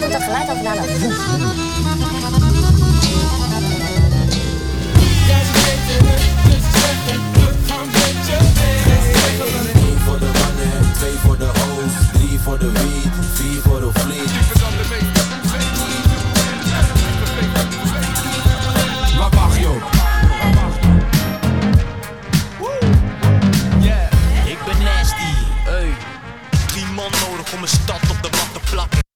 [0.00, 0.72] doet dat geluid ook wel
[9.74, 13.05] Eén voor de mannen, twee voor de hoofd, drie voor de weed,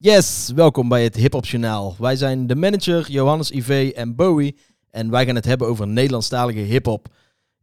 [0.03, 1.45] Yes, welkom bij het Hip Hop.
[1.99, 4.57] Wij zijn de manager Johannes IV en Bowie
[4.91, 7.09] en wij gaan het hebben over Nederlandstalige hip hop.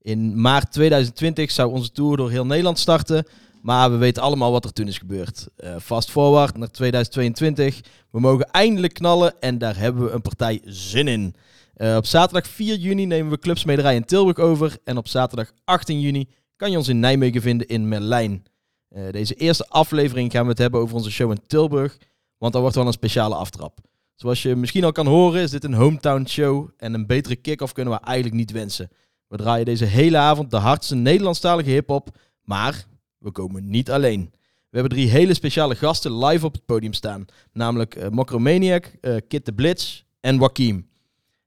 [0.02, 3.26] In maart 2020 zou onze tour door heel Nederland starten,
[3.62, 5.48] maar we weten allemaal wat er toen is gebeurd.
[5.56, 7.82] Eh, fast forward naar 2022.
[8.12, 11.36] We mogen eindelijk knallen en daar hebben we een partij zin in.
[11.74, 16.00] Eh, op zaterdag 4 juni nemen we Clubsmederij in Tilburg over en op zaterdag 18
[16.00, 18.44] juni kan je ons in Nijmegen vinden in Merlijn.
[18.90, 21.98] Eh, deze eerste aflevering gaan we het hebben over onze show in Tilburg.
[22.38, 23.80] Want dat wordt wel een speciale aftrap.
[24.16, 27.74] Zoals je misschien al kan horen is dit een hometown show en een betere kick-off
[27.74, 28.90] kunnen we eigenlijk niet wensen.
[29.28, 32.86] We draaien deze hele avond de hardste Nederlandstalige hip-hop, maar
[33.18, 34.32] we komen niet alleen.
[34.70, 39.16] We hebben drie hele speciale gasten live op het podium staan, namelijk uh, Mokromaniac, eh,
[39.28, 40.88] Kit de Blitz en Wakim.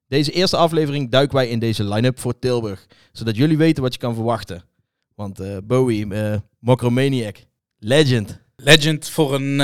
[0.09, 3.99] Deze eerste aflevering duiken wij in deze line-up voor Tilburg, zodat jullie weten wat je
[3.99, 4.65] kan verwachten.
[5.15, 7.37] Want eh, Bowie, eh Mokromaniac,
[7.79, 8.41] legend.
[8.57, 9.61] Legend voor een,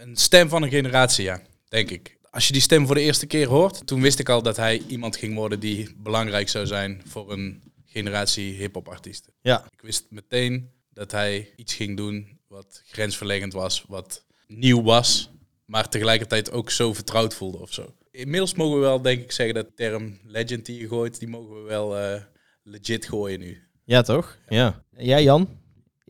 [0.00, 2.18] een stem van een generatie, ja, denk ik.
[2.30, 4.82] Als je die stem voor de eerste keer hoort, toen wist ik al dat hij
[4.88, 9.32] iemand ging worden die belangrijk zou zijn voor een generatie hip-hop artiesten.
[9.40, 15.30] Ja, Ik wist meteen dat hij iets ging doen wat grensverleggend was, wat nieuw was,
[15.64, 17.94] maar tegelijkertijd ook zo vertrouwd voelde of zo.
[18.10, 21.28] Inmiddels mogen we wel, denk ik, zeggen dat de term legend die je gooit, die
[21.28, 22.22] mogen we wel eh,
[22.62, 23.62] legit gooien nu.
[23.84, 24.38] ja toch?
[24.48, 24.84] Ja.
[24.96, 25.59] En jij Jan?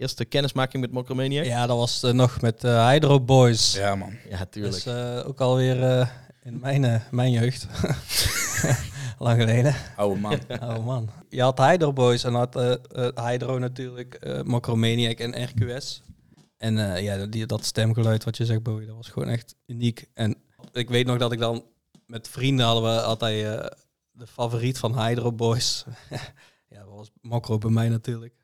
[0.01, 1.45] Eerste kennismaking met Mokromaniac?
[1.45, 3.73] Ja, dat was eh, nog met de Hydro Boys.
[3.75, 4.17] Ja, man.
[4.29, 4.85] Ja, tuurlijk.
[4.85, 6.09] Dus eh, ook alweer eh
[6.43, 7.67] in mijn, eh, mijn jeugd.
[9.19, 9.75] Lang geleden.
[9.97, 10.39] Oude man.
[10.63, 11.11] Oh man.
[11.29, 16.03] Je had Hydro Boys en had eh, eh, Hydro natuurlijk, eh Macromaniac en RQS.
[16.57, 20.07] En eh, ja, die, dat stemgeluid wat je zegt, Bowie, dat was gewoon echt uniek.
[20.15, 20.37] En
[20.73, 21.65] ik weet nog dat ik dan
[22.07, 23.67] met vrienden hadden we altijd eh,
[24.11, 25.85] de favoriet van Hydro Boys.
[26.69, 28.35] ja, dat was Macro bij mij natuurlijk.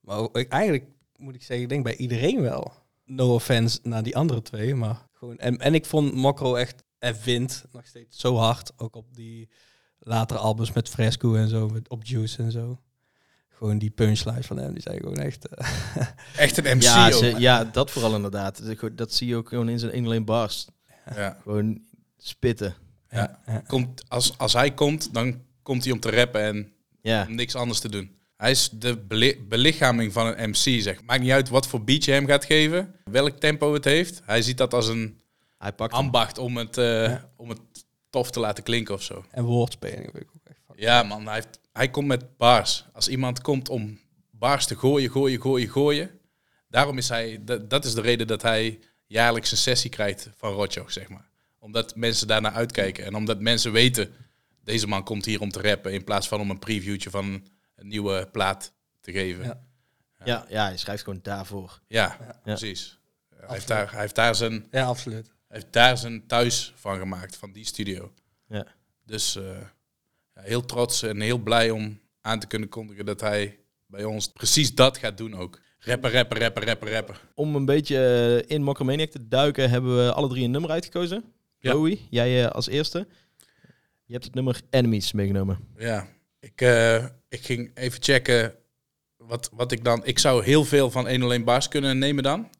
[0.00, 0.84] Maar ook- ik, eigenlijk
[1.18, 2.72] moet ik zeggen, ik denk bij iedereen wel.
[3.04, 5.38] No offense naar die andere twee, maar gewoon...
[5.38, 9.48] En, en ik vond Macro echt, en vind nog steeds zo hard, ook op die
[9.98, 12.80] latere albums met Fresco en zo, met, op Juice en zo.
[13.48, 15.48] Gewoon die punchlines van hem, die zijn gewoon echt...
[15.48, 15.68] eh,
[16.36, 17.12] Echt een MC ja, ook.
[17.12, 18.80] ze- ja, dat vooral inderdaad.
[18.80, 20.68] Dat- Dat zie je ook gewoon in zijn in alleen bars.
[21.14, 21.38] Ja.
[21.42, 21.82] Gewoon
[22.18, 22.74] spitten.
[23.10, 23.40] Ja.
[23.46, 23.58] ja.
[23.66, 27.54] Komt, als, als hij komt, dan komt hij om te rappen en Ja, om niks
[27.54, 28.16] anders te doen.
[28.38, 31.02] Hij is de beli- belichaming van een MC, zeg.
[31.02, 34.20] Maakt niet uit wat voor beat je hem gaat geven, welk tempo het heeft.
[34.24, 35.20] Hij ziet dat als een
[35.58, 36.00] hij pakt hem.
[36.04, 37.60] ambacht om het, eh, om het
[38.10, 39.24] tof te laten klinken of zo.
[39.30, 40.58] En woordspeling weet ik ook echt.
[40.76, 42.84] Ja, man, hij, heeft, hij komt met bars.
[42.92, 43.98] Als iemand komt om
[44.30, 46.10] bars te gooien, gooien, gooien, gooien.
[46.68, 50.52] Daarom is hij, dat, dat is de reden dat hij jaarlijks een sessie krijgt van
[50.52, 51.28] Rocho, zeg maar.
[51.58, 53.04] Omdat mensen daarnaar uitkijken.
[53.04, 54.14] En omdat mensen weten,
[54.64, 55.92] deze man komt hier om te rappen.
[55.92, 57.42] In plaats van om een previewtje van
[57.78, 59.44] een nieuwe plaat te geven.
[59.44, 59.66] Ja.
[60.18, 61.80] Ja, Ja, ja, hij schrijft gewoon daarvoor.
[62.42, 62.98] precies.
[63.36, 65.26] Hij heeft, daar, hij, heeft daar zijn, Ja, absoluut.
[65.26, 68.12] hij heeft daar zijn thuis van gemaakt, van die studio.
[68.48, 68.66] Ja.
[69.04, 69.44] Dus eh,
[70.34, 74.28] ja, heel trots en heel blij om aan te kunnen kondigen dat hij bij ons
[74.28, 75.60] precies dat gaat doen ook.
[75.78, 77.20] Rapper, rapper, rapper, rapper, rapper.
[77.34, 77.96] Om een beetje
[78.46, 81.24] eh, in Mokromaniac te duiken, hebben we alle drie een nummer uitgekozen.
[81.58, 81.72] Ja.
[81.72, 83.06] Bowie, jij eh, als eerste.
[84.04, 85.58] Je hebt het nummer Enemies meegenomen.
[85.76, 86.06] Ja,
[86.40, 88.54] ik, eh, ik ging even checken
[89.16, 90.04] wat, wat ik dan...
[90.04, 92.50] Ik zou heel veel van 1 alleen baas kunnen nemen dan.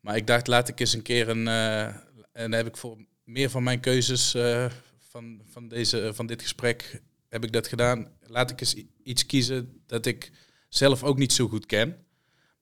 [0.00, 1.48] Maar ik dacht, laat ik eens een keer een...
[1.48, 1.84] eh,
[2.32, 6.42] en dan heb ik voor meer van mijn keuzes eh, van, van, deze, van dit
[6.42, 8.12] gesprek heb ik dat gedaan.
[8.20, 10.30] Laat ik eens iets kiezen dat ik
[10.68, 12.06] zelf ook niet zo goed ken.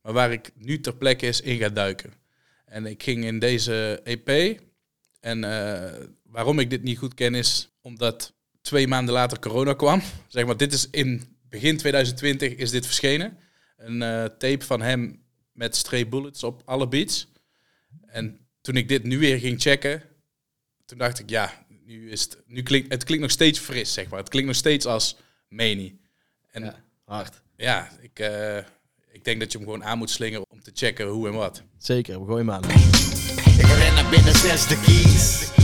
[0.03, 2.13] Maar waar ik nu ter plekke eens in ga duiken.
[2.65, 4.61] En ik ging in deze EP.
[5.21, 10.03] En eh, waarom ik dit niet goed ken is omdat twee maanden later corona kwam.
[10.29, 13.39] Zeg maar, dit is in begin 2020 is dit verschenen.
[13.77, 17.29] Een eh, tape van hem met stray bullets op alle beats.
[18.07, 20.03] En toen ik dit nu weer ging checken,
[20.85, 24.09] toen dacht ik, ja, nu is het, nu klinkt, het klinkt nog steeds fris, zeg
[24.09, 24.19] maar.
[24.19, 25.17] Het klinkt nog steeds als
[25.49, 26.01] Mani.
[26.51, 27.43] En ja, Hard.
[28.01, 28.57] ik, eh,
[29.13, 31.63] ik denk dat je hem gewoon aan moet slingen om te checken hoe en wat.
[31.79, 32.71] Zeker, we gooien hem aan.
[33.59, 35.60] Ik ren naar binnen, zes de keys.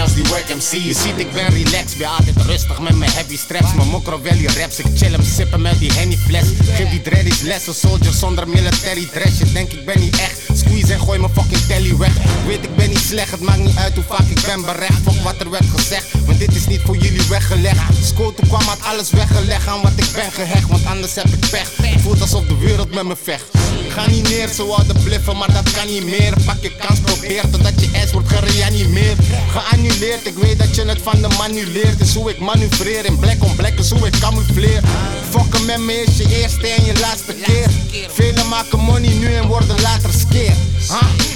[0.00, 0.72] Als die work MC.
[0.72, 3.74] Je ziet, ik ben relaxed, ben altijd rustig met mijn heavy straps.
[3.74, 6.46] Mijn mokro valley raps, ik chill hem sippen met die henny fles.
[6.74, 9.38] Geef die dreadies lessen, soldier zonder military dress.
[9.38, 10.40] Je denkt ik ben niet echt,
[10.86, 12.12] en gooi mijn fucking telly weg.
[12.46, 15.02] Weet, ik ben niet slecht, het maakt niet uit hoe vaak ik ben berecht.
[15.04, 17.80] Fuck wat er werd gezegd, want dit is niet voor jullie weggelegd.
[18.02, 21.50] School toen kwam had alles weggelegd aan wat ik ben gehecht, want anders heb ik
[21.50, 21.70] pech.
[21.82, 23.44] Het voelt alsof de wereld met me vecht.
[23.88, 26.32] Ga niet neer, ze wouden bliffen, maar dat kan niet meer.
[26.44, 29.18] Pak je kans, probeer totdat je ass wordt gereanimeerd.
[29.50, 32.00] Geannuleerd, ik weet dat je het van de man nu leert.
[32.00, 34.82] Is hoe ik manoeuvreer, in black on black is hoe ik camoufleer.
[35.30, 37.66] Fokken met me is je eerste en je laatste keer.
[38.08, 40.54] Velen maken money nu en worden later skeer.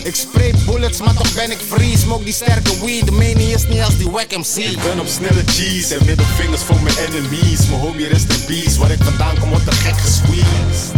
[0.03, 1.97] Ik spray bullets, maar toch ben ik free.
[1.99, 4.57] Smoke die sterke weed, de mening is niet als die wack MC.
[4.57, 7.67] Ik ben op snelle G's en middelvingers voor mijn enemies.
[7.69, 10.93] Mijn homie rest in peace, waar ik vandaan kom wordt er gek gesqueezed.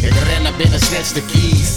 [0.00, 1.68] Ik ren naar binnen, snatch de keys.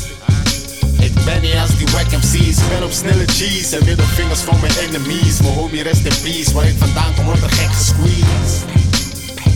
[1.00, 2.57] Ik ben niet als die wack MC's.
[2.57, 5.41] Ik ben op snelle G's en middelvingers voor mijn enemies.
[5.41, 8.65] Mijn homie rest in peace, waar ik vandaan kom wordt er gek gesqueezed.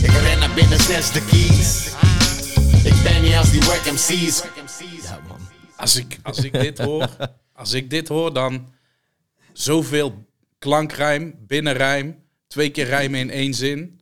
[0.02, 1.70] Ik ren naar binnen, snatch de keys.
[2.82, 4.42] Ik ben niet als die wack MC's.
[5.78, 7.16] Als ik, als ik dit hoor,
[7.52, 8.72] als ik dit hoor, dan
[9.52, 10.26] zoveel
[10.58, 14.00] klankrijm, binnenrijm, twee keer rijmen in één zin.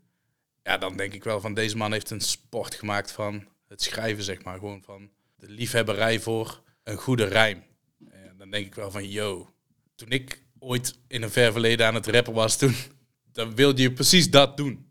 [0.62, 4.24] Ja, dan denk ik wel van deze man heeft een sport gemaakt van het schrijven,
[4.24, 4.58] zeg maar.
[4.58, 7.62] Gewoon van de liefhebberij voor een goede rijm.
[8.10, 9.50] En dan denk ik wel van, yo,
[9.94, 12.74] toen ik ooit in een ver verleden aan het rappen was, toen
[13.32, 14.86] dan wilde je precies dat doen.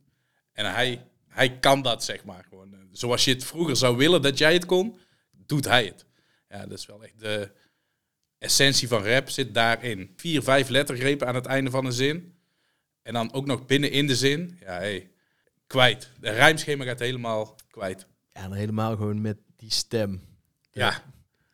[0.51, 2.45] En hij, hij kan dat, zeg maar.
[2.49, 4.97] Gewoon, zoals je het vroeger zou willen dat jij het kon,
[5.31, 6.04] doet hij het.
[6.55, 7.51] Ja, dat is wel echt de
[8.37, 10.13] essentie van rap zit daarin.
[10.15, 12.35] Vier, vijf lettergrepen aan het einde van een zin.
[13.01, 14.57] En dan ook nog binnen in de zin.
[14.59, 15.11] Ja, hey,
[15.67, 16.09] kwijt.
[16.19, 18.05] De rijmschema gaat helemaal kwijt.
[18.33, 20.21] Ja, en helemaal gewoon met die stem.
[20.71, 21.03] Ja,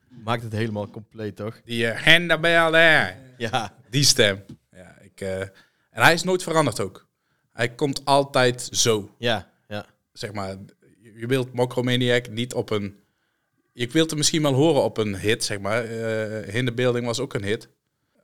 [0.07, 1.61] Maakt het helemaal compleet, toch?
[1.63, 3.15] die uh.
[3.37, 3.77] Ja.
[3.89, 4.45] Die stem.
[4.71, 7.07] Ja, ik, eh, en hij is nooit veranderd ook.
[7.51, 9.15] Hij komt altijd zo.
[9.17, 9.85] Ja, ja.
[10.13, 10.57] Zeg maar,
[11.01, 12.99] je wilt Mokromaniac niet op een...
[13.73, 15.85] Je wilt hem misschien wel horen op een hit, zeg maar.
[15.85, 17.69] Eh In the Building was ook een hit.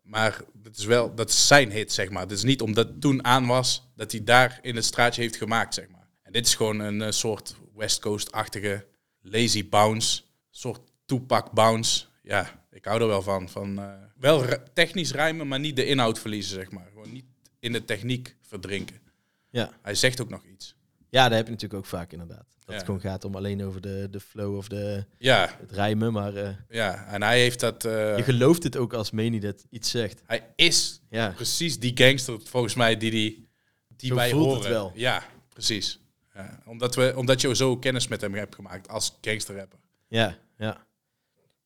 [0.04, 2.22] Maar dat is wel, dat is zijn hit, zeg maar.
[2.22, 5.36] Het is niet omdat het toen aan was, dat hij daar in het straatje heeft
[5.36, 6.08] gemaakt, zeg maar.
[6.22, 8.86] En dit is gewoon een eh, soort West Coast-achtige
[9.22, 10.22] lazy bounce.
[10.50, 12.06] soort Tupac bounce.
[12.24, 13.50] Ja, ik hou er wel van.
[13.50, 16.88] van eh, wel technisch rijmen, maar niet de inhoud verliezen, zeg maar.
[16.94, 17.26] Gewoon niet
[17.60, 19.02] in de techniek verdrinken.
[19.50, 19.72] Ja.
[19.82, 20.76] Hij zegt ook nog iets.
[21.10, 22.56] ja, daar heb je natuurlijk ook vaak inderdaad.
[22.68, 22.81] Dat Ja.
[22.81, 26.14] het gewoon gaat om alleen over de, de flow of de, Ja, het rijmen.
[26.14, 27.06] Maar eh, ja.
[27.06, 27.86] En hij heeft dat...
[27.86, 30.22] eh, je gelooft het ook als Meni dat iets zegt.
[30.25, 31.30] hij is Ja.
[31.36, 33.50] precies die gangster, volgens mij, die, die,
[33.96, 34.69] die Zo wij voelt het horen.
[34.72, 34.92] wel.
[34.96, 35.24] Ja,
[35.54, 36.00] precies.
[36.34, 39.80] Ja, omdat, we, omdat je zo kennis met hem hebt gemaakt als gangsterrapper.
[40.08, 40.86] Ja, ja.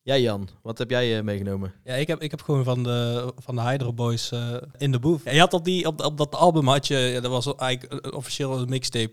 [0.02, 1.74] Ja, Jan, wat heb jij eh, meegenomen?
[1.84, 4.98] Ja, ik heb, ik heb gewoon van de, van de Hydro Boys eh, in de
[4.98, 5.24] booth.
[5.24, 7.92] Ja, je had op, die, op, op dat album had je, ja, dat was eigenlijk
[8.06, 9.12] een- officieel een mixtape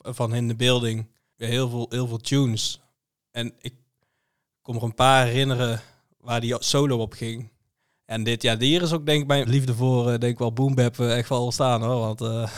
[0.00, 1.06] van In the Building.
[1.36, 2.80] Heel, veel, heel veel tunes.
[3.30, 3.74] En ik
[4.62, 5.80] kom er een paar herinneren
[6.18, 7.52] waar die solo op ging.
[8.04, 10.52] En dit, ja, hier is ook denk ik mijn liefde voor, eh, denk ik wel,
[10.52, 12.00] Boom Bap eh, echt wel staan hoor.
[12.00, 12.48] Want eh,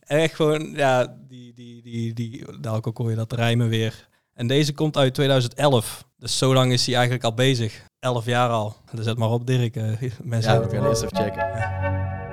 [0.24, 4.08] echt gewoon, ja, die, die, die, die, daar ook hoor je dat rijmen weer.
[4.34, 6.04] En deze komt uit 2011.
[6.16, 7.84] Dus zo lang is hij eigenlijk al bezig.
[7.98, 8.76] 11 jaar al.
[8.94, 9.74] Dus zet maar op, Dirk.
[10.22, 12.25] mensen Ja, we gaan eerst even checken.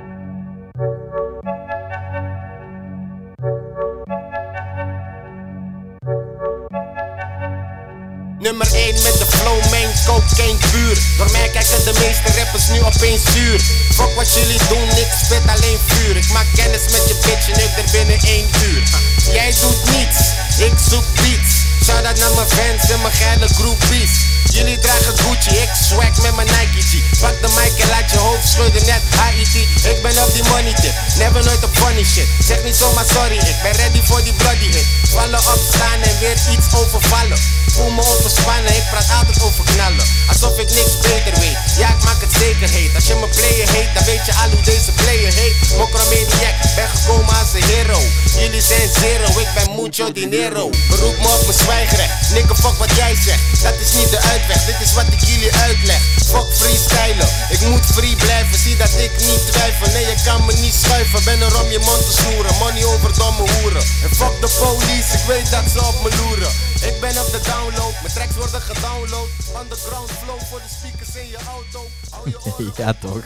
[8.43, 10.97] Nummer 1 met de flow, mijn cocaine puur.
[11.17, 13.59] Door mij kijken de meeste rappers nu opeens zuur.
[13.95, 16.15] Fuck wat jullie doen, ik spit alleen vuur.
[16.15, 18.83] Ik maak kennis met je bitch en ik er binnen 1 uur.
[19.31, 20.19] Jij doet niets,
[20.57, 21.53] ik zoek beats.
[21.83, 24.13] Shout out naar mijn fans en mijn geile groupies.
[24.43, 27.19] Jullie dragen Gucci, ik swag met mijn Nike G.
[27.19, 29.55] Pak de mic en laat je hoofd schudden, net HIT.
[29.91, 32.27] Ik ben op die money tip, never nooit op funny shit.
[32.39, 34.87] Zeg niet zomaar sorry, ik ben ready voor die bloody hit.
[35.09, 37.39] Vallen opstaan en weer iets overvallen.
[37.73, 40.05] Voel me overspannen, ik praat altijd over knallen.
[40.31, 42.95] Alsof ik niks beter weet, ja ik maak het zeker heet.
[42.95, 45.55] Als je me player heet, dan weet je al hoe deze player heet.
[45.77, 47.99] Mokromaniac, ben gekomen als een hero.
[48.41, 50.69] Jullie zijn zero, ik ben mucho dinero.
[50.89, 53.43] Beroep me op mijn zwijgrecht, nikke fuck wat jij zegt.
[53.63, 56.01] Dat is niet de uitweg, dit is wat ik jullie uitleg.
[56.31, 58.57] Fuck freestylen, ik moet free blijven.
[58.63, 61.23] Zie dat ik niet twijfel, nee je kan me niet schuiven.
[61.23, 63.83] Ben er om je mond te snoeren, money over domme hoeren.
[64.03, 66.51] En fuck de police, ik weet dat ze op me loeren.
[66.91, 69.29] Ik ben op de download, mijn tracks worden gedownload.
[69.61, 71.79] Underground flow voor de speakers in je auto.
[72.09, 73.23] Hou je oren Ja, toch?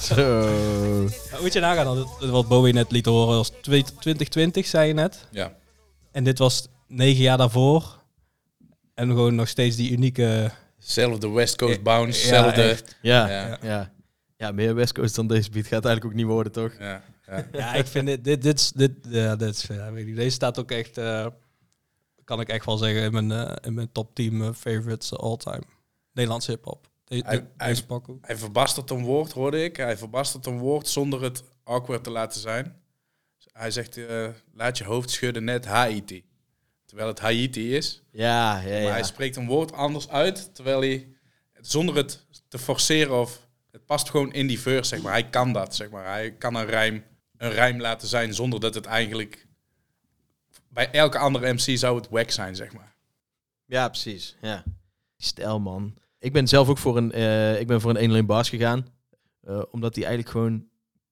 [0.00, 0.50] Zo.
[1.40, 5.26] Moet je nagaan, dat wat Bowie net liet horen was 2020, zei je net.
[5.30, 5.52] Ja.
[6.12, 8.02] En dit was negen jaar daarvoor.
[8.94, 10.50] En gewoon nog steeds die unieke...
[10.78, 12.62] Zelfde West Coast bounce, ja, zelfde...
[12.62, 12.96] echt.
[13.02, 13.58] Ja, Ja.
[13.62, 13.92] ja.
[14.36, 14.52] ja.
[14.52, 16.72] meer West Coast dan deze beat gaat eigenlijk ook niet worden, toch?
[16.78, 17.46] Ja, ja.
[17.52, 18.24] Ja, ik vind dit...
[18.24, 20.16] dit, dit, dit ja, dit is, ja, weet ik niet.
[20.16, 20.98] Deze staat ook echt...
[20.98, 21.26] eh,
[22.26, 25.36] kan ik echt wel zeggen in mijn, eh, in mijn top team eh, favorites all
[25.36, 25.62] time.
[26.12, 26.88] Nederlandse hip-hop.
[27.04, 29.76] De- de- Hij- hij- verbastert een woord, hoorde ik.
[29.76, 32.76] Hij verbastert een woord zonder het awkward te laten zijn.
[33.52, 36.24] Hij zegt, eh, laat je hoofd schudden net Haiti.
[36.84, 38.02] Terwijl het Haiti is.
[38.10, 38.90] Ja, ja, Maar ja.
[38.90, 41.08] hij spreekt een woord anders uit, terwijl hij,
[41.60, 43.44] zonder het te forceren of...
[43.70, 45.12] Het past gewoon in die verse, zeg maar.
[45.12, 46.04] Hij kan dat, zeg maar.
[46.06, 47.04] Hij kan een rijm,
[47.36, 49.45] een rijm laten zijn zonder dat het eigenlijk...
[50.76, 52.94] Bij elke andere MC zou het wack zijn, zeg maar.
[53.64, 54.36] Ja, precies.
[54.40, 54.64] Ja.
[55.16, 55.94] Stijl, man.
[56.18, 58.86] Ik ben zelf ook voor een, eh, ik ben voor een 1 alleen bars gegaan.
[59.40, 60.66] Eh, omdat die eigenlijk gewoon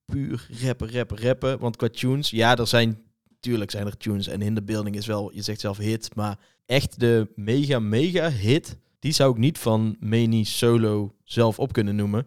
[0.05, 1.59] puur rappen, rappen, rappen.
[1.59, 3.03] Want qua tunes, ja, er zijn,
[3.41, 4.27] tuurlijk zijn er tunes.
[4.27, 6.15] En in de building is wel, je zegt zelf hit.
[6.15, 11.73] Maar echt de mega, mega hit, die zou ik niet van Meni solo zelf op
[11.73, 12.27] kunnen noemen.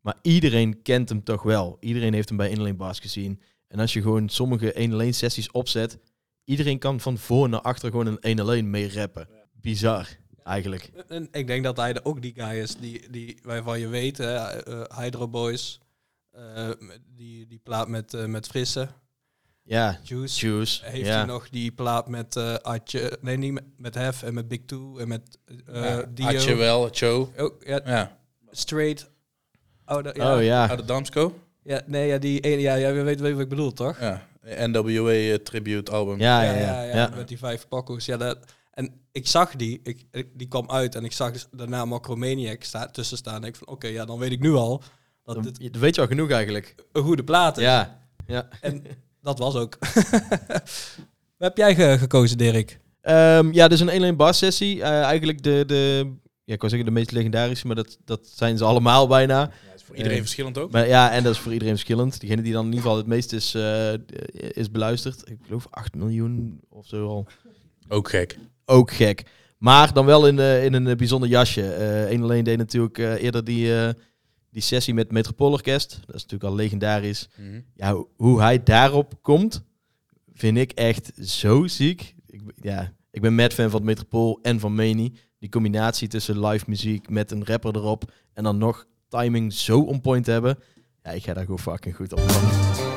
[0.00, 1.76] Maar iedereen kent hem toch wel.
[1.80, 3.40] Iedereen heeft hem bij 1 alleen bars gezien.
[3.68, 5.98] En als je gewoon sommige 1 alleen sessies opzet,
[6.46, 9.28] iedereen kan van voor naar achter gewoon een 1 alleen mee rappen.
[9.52, 10.08] Bizar,
[10.44, 10.90] eigenlijk.
[11.08, 14.18] En ik denk dat hij de- ook die guy is die, die, waarvan je weet,
[14.18, 15.80] hè, eh, Hydro Boys,
[16.30, 16.70] eh,
[17.14, 18.88] die, die plaat met, eh, met Frisse,
[19.62, 20.46] Ja, Juice.
[20.46, 20.84] Juice.
[20.84, 21.16] Heeft ja.
[21.16, 24.60] hij nog die plaat met eh Atje, nee niet met, met Hef en met Big
[24.66, 26.24] Two en met eh Ja, Dio.
[26.26, 27.28] Had je wel, Joe.
[27.36, 28.18] Oh, ja, Ja.
[28.50, 29.10] Straight.
[29.86, 30.36] Oh, da- ja.
[30.36, 30.68] Oh ja.
[30.68, 31.40] Uit de Damsco.
[31.62, 34.00] Ja, nee, ja, die ene, ja, ja, je weet, weet wat ik bedoel, toch?
[34.00, 34.26] Ja.
[34.46, 36.20] NWA eh, tribute album.
[36.20, 36.94] Ja, ja, ja, ja, ja.
[36.96, 38.04] ja, met die vijf pakkoes.
[38.04, 38.38] Ja, dat,
[38.70, 42.86] en ik zag die, ik, die kwam uit en ik zag dus daarna Macromaniac sta,
[42.86, 43.42] tussen staan.
[43.42, 44.82] En ik van, oké, ja, dan weet ik nu al
[45.24, 46.74] dat Dan, dit weet je al genoeg eigenlijk.
[46.92, 47.64] een goede plaat is.
[47.64, 47.98] Ja.
[48.26, 48.48] ja.
[48.60, 48.84] En
[49.22, 49.78] dat was ook.
[49.80, 50.62] Wat
[51.48, 52.78] heb jij ge- gekozen, Dirk?
[53.00, 54.82] Ehm, ja, dus een 1 alleen bar sessie.
[54.82, 56.12] Eh, eigenlijk de, de,
[56.44, 59.40] ja, ik wou zeggen de meest legendarische, maar dat, dat zijn ze allemaal bijna.
[59.40, 60.70] Ja, voor iedereen verschillend ook.
[60.70, 62.20] Maar ja, en dat is voor iedereen verschillend.
[62.20, 63.92] Diegene die dan in ieder geval het meest is, eh,
[64.50, 65.30] is beluisterd.
[65.30, 67.26] Ik geloof 8 miljoen of zo al.
[67.88, 68.38] Ook gek.
[68.64, 69.24] Ook gek.
[69.58, 71.74] Maar dan wel in, eh, in een eh, bijzonder jasje.
[72.10, 73.72] Eén alleen deed natuurlijk eerder die,
[74.50, 75.90] die sessie met Metropoolorkest.
[75.90, 77.28] Dat is natuurlijk al legendarisch.
[77.36, 77.60] Mhm.
[77.74, 79.64] Ja, ho- hoe hij daarop komt,
[80.34, 82.14] vind ik echt zo ziek.
[82.26, 85.14] Ik, ja, ik ben mad fan van het Metropool en van Meni.
[85.38, 90.00] Die combinatie tussen live muziek met een rapper erop en dan nog timing zo on
[90.00, 90.58] point hebben.
[91.02, 92.95] Ja, ik ga daar gewoon fucking goed op.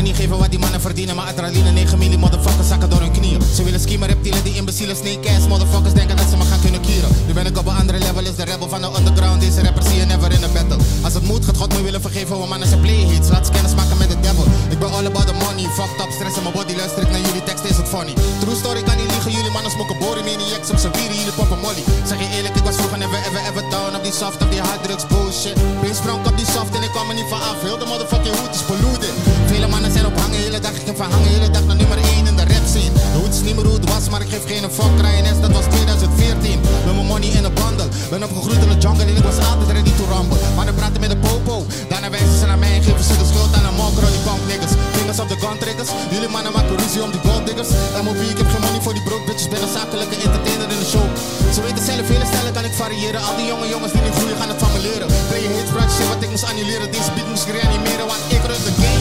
[0.00, 3.12] Me niet geven wat die mannen verdienen, maar adrenaline 9 milli motherfuckers zakken door hun
[3.12, 3.42] knieën.
[3.54, 7.10] Ze willen schiemen, reptielen, die imbecielen, snake motherfuckers denken dat ze me gaan kunnen kieren.
[7.26, 9.40] Nu ben ik op een andere level, is de rebel van de underground.
[9.40, 10.78] Deze rapper zie je never in a battle.
[11.06, 13.28] Als het moet, gaat God me willen vergeven, want mannen zijn play hits.
[13.28, 14.46] Laat ze kennis maken met de devil.
[14.74, 16.74] Ik ben all about the money, fucked up, stress in mijn body.
[16.80, 18.14] Luister ik naar jullie tekst, is het funny.
[18.42, 21.60] True story kan niet liegen, jullie mannen smoken boren, maniacs op z'n vieren, jullie poppen
[21.64, 21.84] molly.
[22.10, 24.62] Zeg je eerlijk, ik was vroeger never ever ever down op die soft, op die
[24.68, 25.56] harddrugs bullshit.
[25.82, 27.58] Ben sprong op die soft en ik kwam er niet van af.
[27.66, 29.14] Heel de motherfucking hoed is polluted.
[29.50, 31.98] Vele mannen zijn op hangen, hele dag ik heb van hangen, hele dag naar nummer
[31.98, 32.92] 1 in de rap scene.
[33.14, 34.94] De hoed is niet meer hoe het was, maar ik geef geen fuck.
[35.04, 36.60] Ryan S, dat was 2014.
[36.86, 37.88] Met mijn money in een bundle.
[38.10, 40.38] Ben opgegroeid in de jungle en ik was altijd ready to rumble.
[40.58, 41.54] Mannen praten met de popo,
[41.90, 44.42] daarna wijzen ze naar mij en geven ze de schuld aan een mokro, die punk
[44.50, 44.72] niggas.
[44.96, 47.70] Fingers op de gun triggers, jullie mannen maken ruzie om die gold diggers.
[48.04, 50.88] MOB, ik heb geen money voor die broke bitches, ben een zakelijke entertainer in de
[50.94, 51.06] show.
[51.54, 53.20] Ze weten zelf, vele stijlen kan ik variëren.
[53.28, 55.08] Al die jonge jongens die nu groeien gaan het van me leren.
[55.28, 56.88] Play je hits, shit wat ik moest annuleren.
[56.96, 58.99] Deze beat moest ik reanimeren, want ik run de game.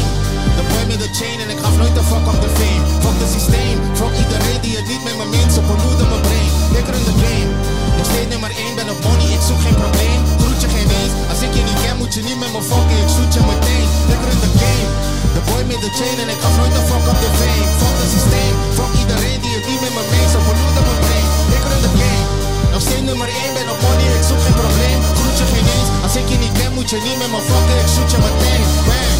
[0.99, 2.83] De de chain en ik gaf nooit een fuck om de fame.
[3.03, 5.51] Fuck de systeem, fuck iedereen die het niet met me meent.
[5.55, 7.51] Ze polluten mijn brain, ik run de game.
[7.97, 10.19] Nog steeds nummer 1, ben op money, ik zoek geen probleem.
[10.41, 12.97] Groet je geen eens, als ik je niet ken moet je niet met me fucken.
[13.03, 14.89] Ik zoet je meteen, ik run de game.
[15.35, 17.67] De boy met de chain en ik gaf nooit een fuck om de fame.
[17.81, 20.29] Fuck de systeem, fuck iedereen die het niet met me meent.
[20.33, 21.27] Ze polluten mijn brain,
[21.57, 22.25] ik run de game.
[22.73, 24.99] Nog steeds nummer 1, ben op money, ik zoek geen probleem.
[25.19, 27.77] Groet je geen eens, als ik je niet ken moet je niet met me fucken.
[27.83, 29.18] Ik zoet je meteen, bang.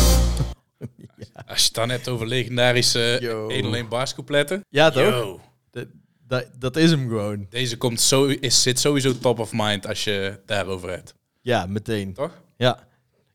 [1.47, 3.47] Als je het dan hebt over legendarische Yo.
[3.49, 4.65] 1 alleen bars coupletten.
[4.69, 5.03] Ja, toch?
[5.03, 5.41] Yo.
[5.71, 5.87] Dat,
[6.27, 7.45] dat, dat is hem gewoon.
[7.49, 11.13] Deze komt zo, is, zit sowieso top of mind als je daarover hebt.
[11.41, 12.13] Ja, meteen.
[12.13, 12.41] Toch?
[12.57, 12.87] Ja.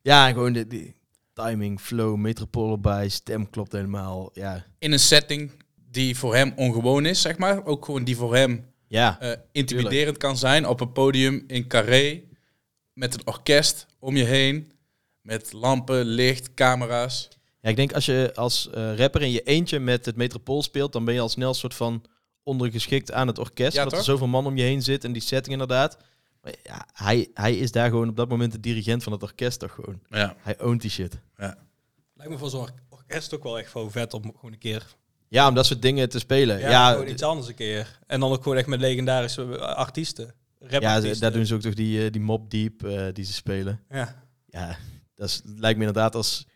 [0.03, 0.93] Ja, gewoon de,
[1.33, 4.31] timing, flow, metropool erbij, stem klopt helemaal.
[4.33, 4.65] Ja.
[4.79, 5.51] In een setting
[5.91, 7.65] die voor hem ongewoon is, zeg maar.
[7.65, 9.21] Ook gewoon die voor hem Ja.
[9.21, 10.67] eh, intimiderend kan zijn.
[10.67, 12.23] Op een podium in Carré.
[12.93, 14.73] Met een orkest om je heen.
[15.21, 17.29] Met lampen, licht, camera's.
[17.65, 20.93] Ja, ik denk als je als eh, rapper in je eentje met het Metropool speelt,
[20.93, 22.05] dan ben je al snel een soort van
[22.43, 23.73] ondergeschikt aan het orkest.
[23.77, 25.97] Ja, omdat er zoveel man om je heen zit en die setting inderdaad.
[26.43, 29.59] Maar ja, hij, hij is daar gewoon op dat moment de dirigent van het orkest
[29.59, 30.01] toch gewoon.
[30.09, 30.37] Ja.
[30.39, 31.19] Hij ownt die shit.
[32.15, 34.87] Lijkt me voor zo'n or- orkest ook wel echt gewoon vet om gewoon een keer...
[35.29, 36.59] Ja, om dat soort dingen te spelen.
[36.59, 37.99] Ja, Ja, gewoon iets anders een keer.
[38.07, 40.35] En dan ook gewoon echt met legendarische eh, artiesten.
[40.69, 43.81] ja, daar doen ze ook toch die, eh, die Mob Deep eh, die ze spelen.
[43.91, 44.23] Ja.
[44.47, 44.77] Ja,
[45.15, 46.47] dat is, lijkt me inderdaad als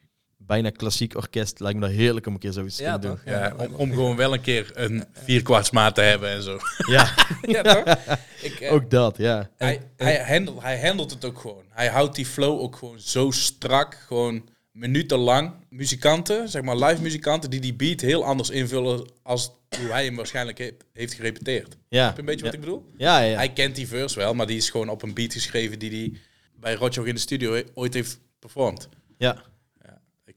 [0.48, 1.60] bijna klassiek orkest.
[1.60, 3.18] Lijkt me dat heerlijk om een keer zoiets te Ja, doen.
[3.24, 6.58] Ja, om, om gewoon wel een keer een vierkwartsmaat te hebben en zo.
[6.90, 7.14] Ja,
[7.54, 7.96] ja, toch?
[8.42, 9.50] Ik, eh, ook dat, ja.
[9.56, 11.62] hij, hij, handelt, hij handelt het ook gewoon.
[11.68, 13.94] Hij houdt die flow ook gewoon zo strak.
[14.06, 15.52] Gewoon minutenlang.
[15.70, 19.50] Muzikanten, zeg maar live muzikanten, die die beat heel anders invullen als
[19.80, 21.76] hoe hij hem waarschijnlijk heeft, heeft gerepeteerd.
[21.88, 22.84] Ja, Heb je een beetje wat ik bedoel?
[22.96, 23.36] Ja, ja.
[23.36, 26.20] Hij kent die verse wel, maar die is gewoon op een beat geschreven die hij
[26.60, 28.88] bij Rotjoch in de studio ooit heeft performed.
[29.18, 29.42] ja.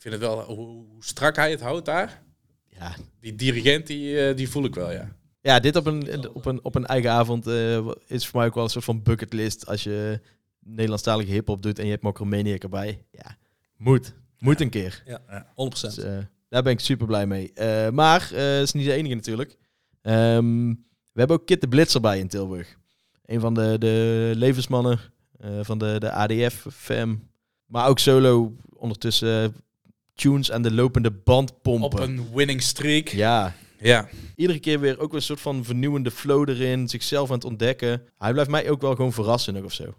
[0.02, 2.22] Ik vind het wel, hoe, hoe strak hij het houdt daar.
[2.68, 2.96] ja.
[3.20, 5.16] Die dirigent, die, eh, die voel ik wel, ja.
[5.42, 8.56] Ja, dit op een, op een, op een eigen avond eh, is voor mij ook
[8.56, 9.66] wel een soort van bucketlist.
[9.68, 10.20] Als je
[10.60, 13.06] Nederlandstalige hip-hop doet en je hebt Mokromaniac erbij.
[13.12, 13.38] Ja,
[13.78, 14.14] moet.
[14.40, 15.04] Moet een keer.
[15.06, 15.52] Ja, Ja.
[15.56, 15.96] 100%.
[15.96, 16.18] Dus, eh,
[16.50, 17.54] daar ben ik super blij mee.
[17.54, 19.58] Eh, maar eh is niet de enige natuurlijk.
[20.02, 20.68] Ehm,
[21.14, 22.78] we hebben ook Kit de Blitzer bij in Tilburg.
[23.26, 25.00] Een van de, de levensmannen
[25.38, 27.30] eh, van de, de ADF-fam.
[27.66, 29.56] Maar ook solo ondertussen
[30.22, 31.86] tunes aan de lopende band pompen.
[31.86, 33.08] Op een winning streak.
[33.08, 34.10] Ja, Ja.
[34.36, 36.88] iedere keer weer ook weer een soort van vernieuwende flow erin.
[36.90, 38.02] Zichzelf aan het ontdekken.
[38.18, 39.96] Hij blijft mij ook wel gewoon verrassen nog of zo.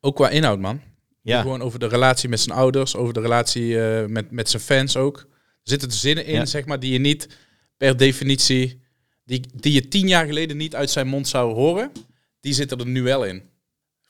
[0.00, 0.80] Ook qua inhoud, man.
[1.22, 4.62] Ja, Gewoon over de relatie met zijn ouders, over de relatie eh, met, met zijn
[4.62, 5.16] fans ook.
[5.18, 5.26] Er
[5.62, 6.44] zitten zinnen in, Ja.
[6.46, 7.28] zeg maar, die je niet
[7.76, 8.80] per definitie,
[9.24, 11.92] die, die je tien jaar geleden niet uit zijn mond zou horen,
[12.40, 13.42] die zitten er nu wel in.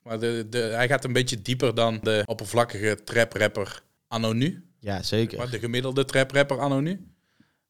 [0.03, 4.68] Maar de, de, hij gaat een beetje dieper dan de oppervlakkige trap-rapper anno nu.
[4.79, 5.39] Ja zeker.
[5.39, 7.07] Maar de gemiddelde trap-rapper anno nu.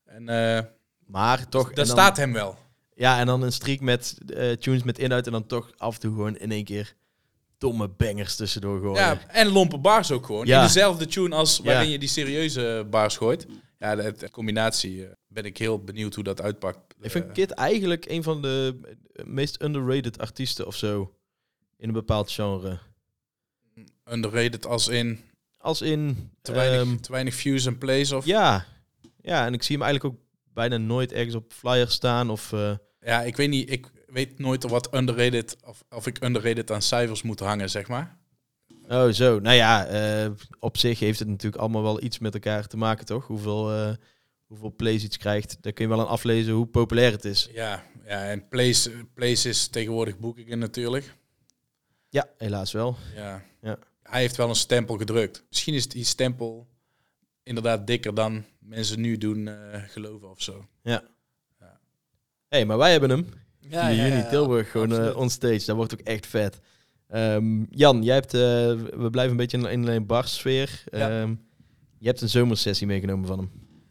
[0.04, 0.62] En eh
[1.06, 1.66] Maar toch...
[1.66, 2.58] dat dan- staat hem wel.
[2.94, 6.00] Ja, en dan een streak met eh, tunes met inhoud en dan toch af en
[6.00, 6.94] toe gewoon in één keer
[7.58, 8.94] domme bangers tussendoor gooien.
[9.02, 10.46] Ja, en lompe bars ook gewoon.
[10.46, 10.60] Ja.
[10.60, 11.92] In dezelfde tune als waarin Ja.
[11.92, 13.46] je die serieuze bars gooit.
[13.78, 16.78] Ja, de, de combinatie eh, ben ik heel benieuwd hoe dat uitpakt.
[17.00, 18.80] Ik vind Kid eigenlijk een van de
[19.24, 21.14] meest underrated artiesten of zo.
[21.76, 22.78] In een bepaald genre.
[24.10, 25.20] underrated als in
[25.58, 26.30] Als in...
[26.42, 28.12] te weinig, ehm, te weinig views en plays.
[28.12, 28.66] Of, ja.
[29.20, 30.20] ja, en ik zie hem eigenlijk ook
[30.54, 32.30] bijna nooit ergens op flyers staan.
[32.30, 33.70] Of, eh, Ja, ik weet niet.
[33.70, 38.18] Ik weet nooit wat underrated of, of ik underrated aan cijfers moet hangen, zeg maar.
[38.88, 39.38] oh, zo.
[39.38, 43.06] Nou ja, eh, op zich heeft het natuurlijk allemaal wel iets met elkaar te maken,
[43.06, 43.26] toch?
[43.26, 43.94] Hoeveel, eh,
[44.46, 45.56] hoeveel plays iets krijgt.
[45.60, 47.48] Daar kun je wel aan aflezen hoe populair het is.
[47.52, 51.16] Ja, ja en plays, plays is tegenwoordig boekingen natuurlijk.
[52.08, 52.96] Ja, helaas wel.
[53.14, 53.42] Ja.
[53.62, 53.78] Ja.
[54.08, 55.44] Hij heeft wel een stempel gedrukt.
[55.48, 56.68] Misschien is die stempel
[57.42, 60.64] inderdaad dikker dan mensen nu doen eh, geloven of zo.
[62.48, 63.26] hey, maar wij hebben hem.
[63.58, 65.64] Ja, 4 ja, juni ja, Tilburg, gewoon eh on stage.
[65.66, 66.60] Dat wordt ook echt vet.
[67.08, 70.84] Ehm, Jan, jij hebt, eh, we blijven een beetje in een, barsfeer.
[70.90, 71.20] Ja.
[71.20, 71.34] Ehm,
[71.98, 73.50] je hebt een zomersessie meegenomen van hem.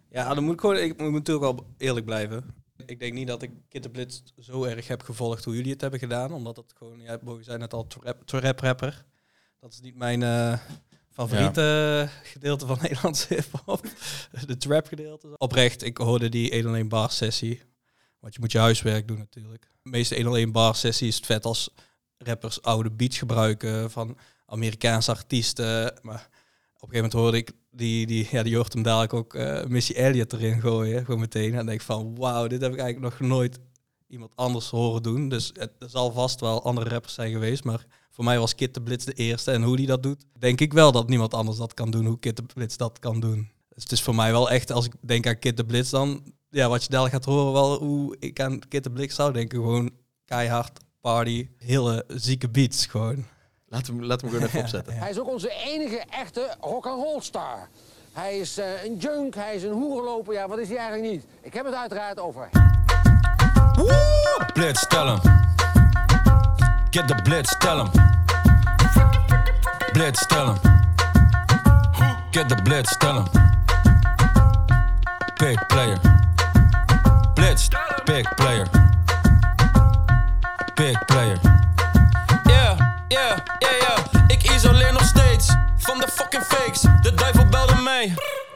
[0.10, 2.46] Ja, dan moet ik gewoon, ik moet natuurlijk wel eerlijk blijven.
[2.86, 5.82] Ik denk niet dat ik Kid de Blitz zo erg heb gevolgd hoe jullie het
[5.82, 6.32] hebben gedaan.
[6.32, 9.06] Omdat het gewoon, ja, Bogi zei net al, trap, trap rapper.
[9.60, 10.60] Dat is niet mijn eh,
[11.10, 13.86] favoriete gedeelte van Nederlandse hip-hop.
[14.46, 15.38] De trap gedeelte.
[15.38, 17.62] Oprecht, ik hoorde die 101 bar sessie.
[18.20, 19.68] Want je moet je huiswerk doen natuurlijk.
[19.82, 21.70] De meeste 101 bar sessie is het vet als
[22.18, 26.00] rappers oude beats gebruiken van Amerikaanse artiesten.
[26.02, 26.30] Maar
[26.82, 29.66] op een gegeven moment hoorde ik die, die, ja, die hoort hem dadelijk ook eh,
[29.66, 31.06] Missy Elliott erin gooien.
[31.06, 31.56] Gewoon meteen.
[31.56, 33.60] En denk van, wauw, dit heb ik eigenlijk nog nooit
[34.08, 35.30] iemand anders horen doen.
[35.30, 37.64] Dus het, er zal vast wel andere rappers zijn geweest.
[37.64, 37.86] Maar
[38.18, 39.52] voor mij was Kid de Blitz de eerste.
[39.52, 42.06] En hoe die dat doet, denk ik wel dat niemand anders dat kan doen.
[42.06, 43.50] Hoe Kid de Blitz dat kan doen.
[43.74, 46.34] Dus het is voor mij wel echt, als ik denk aan Kid de Blitz, dan...
[46.50, 49.58] Ja, wat je dadelijk gaat horen, wel hoe ik aan Kid de Blitz zou denken.
[49.58, 49.92] Gewoon
[50.26, 53.26] keihard, party, hele zieke beats gewoon.
[53.68, 54.94] Laten we, laten we hem gewoon even opzetten.
[54.94, 57.70] Hij is ook onze enige echte rock'n'roll star.
[58.12, 60.34] Hij is eh, een junk, hij is een hoerenloper.
[60.34, 61.26] Ja, wat is hij eigenlijk niet?
[61.42, 62.50] Ik heb het uiteraard over
[64.54, 65.20] Blitz, tell him.
[66.92, 68.07] Get the blitz, tell him.
[69.98, 70.58] Blitz, tell him.
[72.32, 73.26] Get the blitz, tell him.
[75.40, 75.98] Big player.
[77.34, 77.68] Blitz,
[78.06, 78.68] big player.
[80.76, 81.40] Big player.
[82.46, 82.78] Yeah,
[83.10, 84.00] yeah, yeah, yeah.
[84.28, 86.82] Ik isoleer nog steeds van de fucking fakes.
[86.82, 88.14] De duivel belde mij.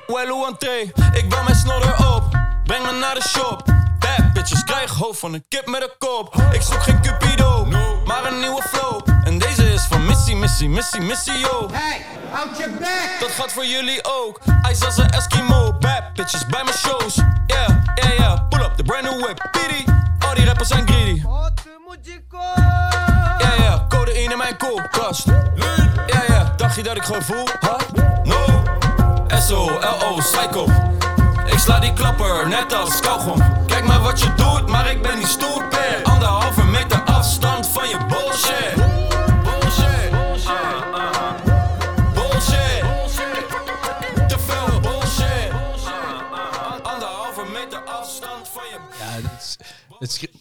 [0.08, 0.92] Well, hoe entree?
[1.14, 2.24] Ik bel mijn snodder op.
[2.64, 3.64] Breng me naar de shop.
[4.00, 6.36] Bad bitches krijg hoofd van een kip met een kop.
[6.52, 7.66] Ik zoek geen cupido,
[8.06, 9.11] maar een nieuwe flow.
[9.82, 11.70] Is van Missy, Missy, Missy, Missy, yo.
[11.72, 13.18] Hey, houd je bek!
[13.20, 14.40] Dat gaat voor jullie ook.
[14.62, 15.74] IJs als een Eskimo.
[15.80, 17.16] Bad bitches bij mijn shows.
[17.46, 18.48] Yeah, yeah, yeah.
[18.50, 19.50] Pull up the brand new whip.
[19.52, 19.86] Piri.
[20.28, 21.24] Al die rappers zijn greedy.
[23.38, 25.26] Ja, ja, codeïne in mijn koelkast.
[26.08, 27.48] Ja, ja, dacht je dat ik gewoon voel?
[27.60, 28.04] Huh?
[28.24, 28.64] No.
[29.40, 30.68] S-O-L-O, psycho.
[31.46, 33.66] Ik sla die klapper net als kauwgom.
[33.68, 35.68] Kijk maar wat je doet, maar ik ben niet stoer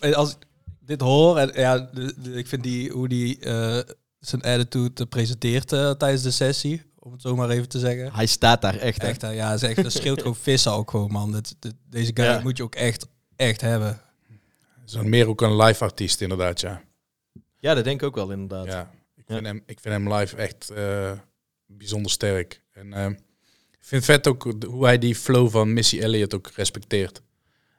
[0.01, 0.37] eh, als ik
[0.81, 3.79] dit hoor, en ja, de- de- ik vind die, hoe die eh,
[4.21, 8.13] zijn attitude presenteert eh, tijdens de sessie, om het zo maar even te zeggen.
[8.13, 9.03] Hij staat daar echt?
[9.03, 11.33] Echt, hè, ja, is echt, dat schreeuwt gewoon vissen ook gewoon, man.
[11.33, 12.41] Dat, dat- deze guy Ja.
[12.41, 13.07] moet je ook echt,
[13.37, 14.01] echt hebben.
[14.85, 16.83] Zo'n meer ook een live artiest inderdaad, ja.
[17.59, 18.65] Ja, dat denk ik ook wel inderdaad.
[18.67, 19.35] Ja, ik, Ja.
[19.35, 21.13] vind hem, ik vind hem live echt eh,
[21.67, 22.63] bijzonder sterk.
[22.73, 23.07] En eh,
[23.71, 27.23] ik vind vet ook hoe hij die flow van Missy Elliott ook respecteert.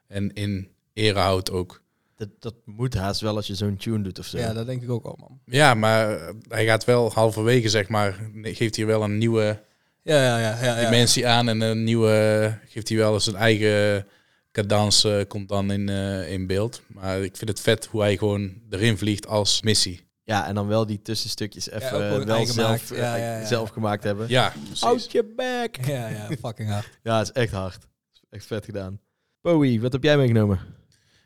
[0.08, 1.81] En in ere houdt ook.
[2.22, 4.38] Dat, dat moet haast wel als je zo'n tune doet of zo.
[4.38, 5.40] Ja, dat denk ik ook al, man.
[5.46, 9.64] Ja, maar eh, hij gaat wel halverwege, zeg maar, nee, geeft hier wel een nieuwe
[10.02, 10.64] Ja, ja, ja.
[10.64, 10.90] ja, ja.
[10.90, 11.50] dimensie aan.
[11.50, 14.08] En een nieuwe, geeft hij wel eens een eigen
[14.52, 16.82] cadans eh, komt dan in, eh, in beeld.
[16.88, 20.00] Maar ik vind het vet hoe hij gewoon erin vliegt als Missy.
[20.24, 22.88] Ja, en dan wel die tussenstukjes even wel zelf, gemaakt.
[22.88, 23.46] Ja, ja, ja.
[23.46, 24.30] zelf gemaakt hebben.
[24.30, 24.84] Ja, precies.
[24.84, 25.86] Out je back!
[25.86, 26.90] Ja, ja, fucking hard.
[27.04, 27.88] Ja, het is echt hard.
[28.30, 29.00] Echt vet gedaan.
[29.42, 30.80] Bowie, wat heb jij meegenomen?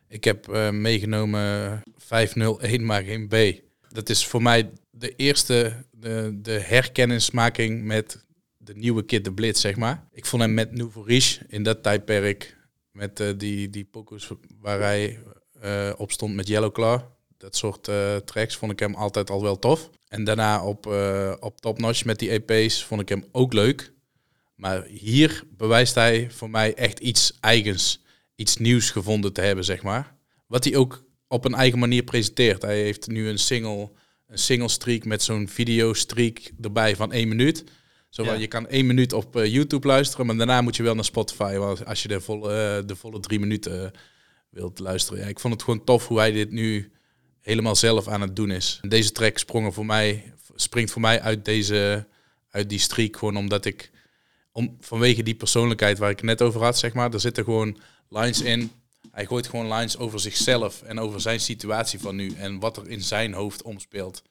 [0.07, 3.35] Ik heb eh, meegenomen 501, maar geen B.
[3.89, 8.25] Dat is voor mij de eerste de, de herkennismaking met
[8.57, 10.07] de nieuwe Kid de Blitz, zeg maar.
[10.11, 12.57] Ik vond hem met Nouveau Riche in dat tijdperk,
[12.91, 15.19] met eh, die, die pokus waar hij
[15.61, 17.01] eh, op stond met Yellow Claw.
[17.37, 17.83] Dat soort
[18.25, 19.89] tracks vond ik hem altijd al wel tof.
[20.07, 20.85] En daarna op,
[21.39, 23.93] op Top Notch met die EP's vond ik hem ook leuk.
[24.55, 28.03] Maar hier bewijst hij voor mij echt iets eigens,
[28.35, 30.15] iets nieuws gevonden te hebben, zeg maar.
[30.47, 32.61] Wat hij ook op een eigen manier presenteert.
[32.61, 33.91] Hij heeft nu een single,
[34.27, 37.63] een single streak met zo'n video streak erbij van één minuut.
[38.09, 38.33] Zo Ja.
[38.33, 41.55] Je kan één minuut op eh, YouTube luisteren, maar daarna moet je wel naar Spotify.
[41.55, 43.99] Want als je de volle, eh, de volle drie minuten eh,
[44.49, 45.19] wilt luisteren.
[45.19, 46.91] Ja, ik vond het gewoon tof hoe hij dit nu
[47.41, 48.79] helemaal zelf aan het doen is.
[48.81, 52.07] Deze track sprong er voor mij, springt voor mij uit, deze,
[52.49, 53.17] uit die streak.
[53.17, 53.91] Gewoon omdat ik,
[54.55, 57.13] om, vanwege die persoonlijkheid waar ik het net over had, zeg maar.
[57.13, 57.77] Er zitten gewoon
[58.09, 58.71] lines in.
[59.11, 62.33] Hij gooit gewoon lines over zichzelf en over zijn situatie van nu.
[62.33, 64.21] En wat er in zijn hoofd omspeelt.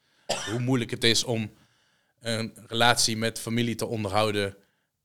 [0.49, 1.51] Hoe moeilijk het is om
[2.19, 4.55] een relatie met familie te onderhouden.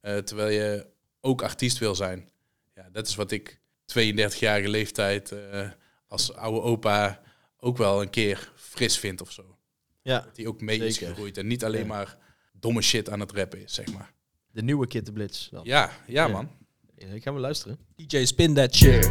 [0.00, 0.86] eh, terwijl je
[1.20, 2.30] ook artiest wil zijn.
[2.74, 5.68] Ja, dat is wat ik 32-jarige leeftijd eh,
[6.06, 7.20] als oude opa
[7.58, 9.56] ook wel een keer fris vind of zo.
[10.02, 11.86] Ja, Dat hij ook mee is gegroeid en niet alleen Ja.
[11.86, 12.16] maar
[12.52, 14.12] domme shit aan het rappen is, zeg maar.
[14.52, 15.48] De nieuwe Kid de Blitz.
[15.50, 15.60] Dan.
[15.64, 16.28] Ja, ja, Ja.
[16.28, 16.48] man.
[16.96, 17.78] Ja, ik ga maar luisteren.
[17.96, 19.10] DJ Spin That Shit.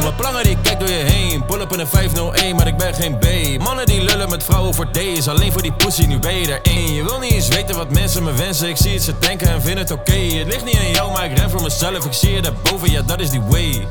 [0.00, 2.94] Mijn planger die kijkt door je heen Pull up in een 501, maar ik ben
[2.94, 3.24] geen B
[3.62, 6.60] Mannen die lullen met vrouwen voor days Alleen voor die pussy, nu ben je er
[6.62, 9.48] één Je wil niet eens weten wat mensen me wensen Ik zie het ze denken
[9.48, 12.12] en vind het oké Het ligt niet aan jou, maar ik ren voor mezelf Ik
[12.12, 13.86] zie je daarboven, ja dat is die way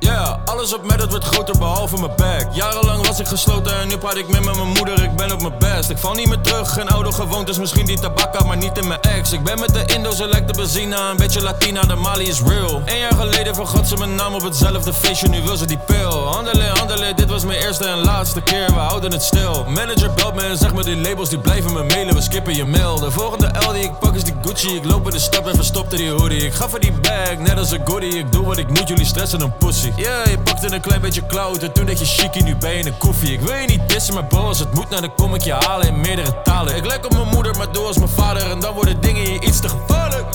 [0.00, 3.88] Ja, alles op mij dat wordt groter behalve mijn back Jarenlang was ik gesloten en
[3.88, 5.02] nu praat ik meer met mijn moeder.
[5.02, 8.00] Ik ben op mijn best, ik val niet meer terug Geen oude gewoontes, misschien die
[8.00, 9.32] tabakka, maar niet in mijn ex.
[9.32, 12.40] Ik ben met de Indo's, ze lijkt de benzina Een beetje Latina, de Mali is
[12.42, 12.82] real.
[12.84, 16.26] Een jaar geleden vergat ze mijn naam op hetzelfde feestje Nu wil ze die pil.
[16.26, 19.64] Handelen, handelen, dit was mijn eerste en laatste keer We houden het stil.
[19.68, 22.64] Manager belt me en zegt me die labels die blijven me mailen We skippen je
[22.64, 22.98] mail.
[22.98, 25.54] De volgende L die ik pak is die Gucci Ik loop in de stad en
[25.54, 26.46] verstopte die hoodie.
[26.46, 29.04] Ik ga voor die bag, net als een goodie Ik doe wat ik moet, jullie
[29.04, 32.42] stressen een pussy Yeah, je pakte een klein beetje cloud En toen dat je chicky,
[32.42, 34.88] nu ben je een koffie Ik wil je niet dissen, maar bro, als het moet
[34.88, 37.72] nou, dan kom ik je halen in meerdere talen Ik lijk op mijn moeder, maar
[37.72, 40.26] doe als mijn vader En dan worden dingen hier iets te gevaarlijk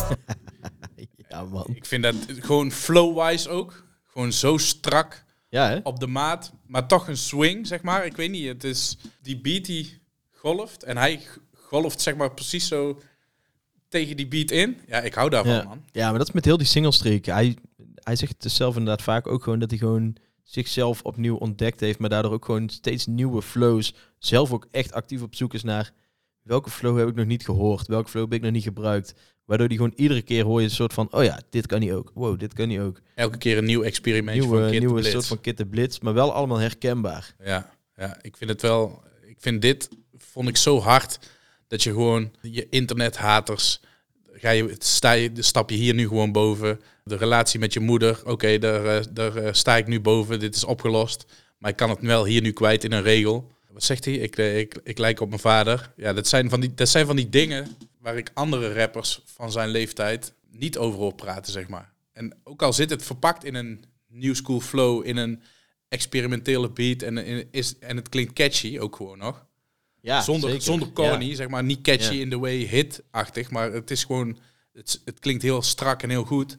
[1.29, 1.65] Ja, man.
[1.73, 3.83] Ik vind dat gewoon flow-wise ook.
[4.11, 5.79] Gewoon zo strak Ja, hè?
[5.83, 6.51] op de maat.
[6.67, 8.05] Maar toch een swing, zeg maar.
[8.05, 10.83] Ik weet niet, het is die beat die golft.
[10.83, 11.21] En hij
[11.53, 12.99] golft zeg maar precies zo
[13.89, 14.79] tegen die beat in.
[14.87, 15.63] Ja, ik hou daarvan, Ja.
[15.63, 15.83] man.
[15.91, 17.25] ja, maar dat is met heel die singlestreek.
[17.25, 17.55] Hij,
[18.05, 21.99] hij zegt dus zelf inderdaad vaak ook gewoon dat hij gewoon zichzelf opnieuw ontdekt heeft,
[21.99, 23.93] maar daardoor ook gewoon steeds nieuwe flows.
[24.17, 25.91] Zelf ook echt actief op zoek is naar
[26.41, 29.13] welke flow heb ik nog niet gehoord, welke flow heb ik nog niet gebruikt.
[29.45, 31.91] Waardoor die gewoon iedere keer hoor je een soort van, oh ja, dit kan niet
[31.91, 32.11] ook.
[32.13, 33.01] Wow, dit kan niet ook.
[33.15, 35.11] Elke keer een nieuw experimentje Nieuwe, van nieuwe Blitz.
[35.11, 37.35] soort van Kid de Blitz, maar wel allemaal herkenbaar.
[37.43, 39.03] Ja, ja, ik vind het wel.
[39.25, 41.19] Ik vind dit vond ik zo hard
[41.67, 43.81] dat je gewoon je internethaters
[44.33, 46.79] ga je sta je stap je hier nu gewoon boven.
[47.09, 50.39] De relatie met je moeder, oké, daar, eh, daar eh, sta ik nu boven.
[50.39, 51.25] Dit is opgelost,
[51.57, 53.51] maar ik kan het wel hier nu kwijt in een regel.
[53.69, 54.13] Wat zegt hij?
[54.13, 55.93] Ik, eh, ik, ik lijk op mijn vader.
[55.95, 59.51] Ja, dat zijn van die dat zijn van die dingen waar ik andere rappers van
[59.51, 61.93] zijn leeftijd niet over hoor praten, zeg maar.
[62.13, 65.41] En ook al zit het verpakt in een new school flow, in een
[65.87, 69.45] experimentele beat en, is, en het klinkt catchy ook gewoon nog.
[70.01, 70.63] Ja, zonder, zeker.
[70.63, 71.35] zonder corny, Ja.
[71.35, 71.63] zeg maar.
[71.63, 72.21] Niet catchy Ja.
[72.21, 74.37] in the way hit-achtig, maar het is gewoon...
[74.73, 76.57] Het, het klinkt heel strak en heel goed.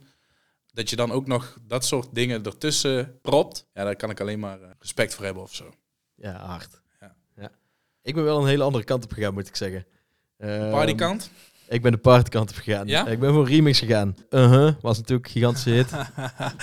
[0.77, 3.67] Dat je dan ook nog dat soort dingen ertussen propt.
[3.73, 5.75] Ja, daar kan ik alleen maar eh, respect voor hebben of zo.
[6.15, 6.81] Ja, hard.
[7.01, 7.17] Ja.
[7.37, 7.51] Ja.
[8.03, 9.87] Ik ben wel een hele andere kant op gegaan, moet ik zeggen.
[10.37, 11.31] Ehm, Partykant?
[11.69, 12.87] Ik ben de partykant op gegaan.
[12.87, 13.07] Ja?
[13.07, 14.15] Ik ben voor remix gegaan.
[14.31, 15.87] Uh-huh, was natuurlijk een gigantische hit.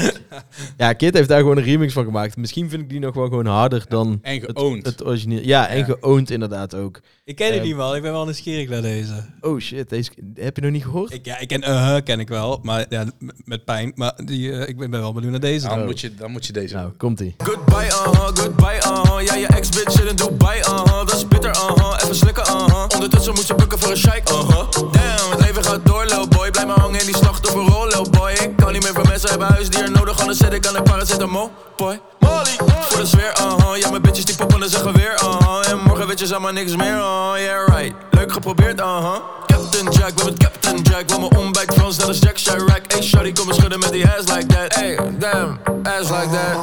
[0.78, 2.38] ja, Kid heeft daar gewoon een remix van gemaakt.
[2.38, 4.86] Misschien vind ik die nog wel gewoon harder dan En het, geowned.
[4.86, 5.42] het origineel.
[5.44, 5.84] Ja, en Ja.
[5.84, 7.00] geowned inderdaad ook.
[7.26, 7.66] Ik ken het Ehm.
[7.66, 7.96] niet, man.
[7.96, 9.14] Ik ben wel nieuwsgierig naar deze.
[9.42, 11.14] Oh shit, deze heb je nog niet gehoord?
[11.14, 13.06] Ik, ja, ik ken uh ken ik wel, maar ja,
[13.44, 13.92] met pijn.
[13.96, 15.68] Maar die, eh, ik ben wel benieuwd naar deze.
[15.68, 15.86] Dan, Oh.
[15.86, 16.98] moet je, dan moet je deze Nou, doen.
[16.98, 17.36] komt ie.
[17.38, 22.00] Goodbye, uh-huh, goodbye, uh-huh Ja, je ex-bitch zit in Dubai, uh-huh Dat is bitter, uh-huh,
[22.04, 25.80] even slikken, uh-huh Ondertussen moet je bukken voor een shike, uh-huh Damn, het leven gaat
[25.84, 26.52] door, lil boy.
[26.52, 28.32] Blijf maar hangen in die slachtofferrol, lil boy.
[28.32, 31.52] Ik kan niet meer voor mensen hebben huisdier nodig Anders zit ik aan de paracetamol,
[31.76, 32.00] boy.
[32.20, 32.56] Molly,
[32.90, 33.78] voor de sfeer, uh-huh.
[33.78, 35.70] Ja, mijn bitches die poppen en zeggen weer, uh-huh.
[35.70, 37.34] En morgen weet je zomaar niks meer, uh-huh.
[37.36, 39.16] Yeah, right, leuk geprobeerd, uh-huh.
[39.46, 41.10] Captain Jack, ben met Captain Jack.
[41.10, 42.82] Wil mijn ontbijt Frans, net als Jack Chirac.
[42.88, 44.76] Hey, shawty, kom eens schudden met die ass like that.
[44.76, 46.58] Hey, damn, ass like that.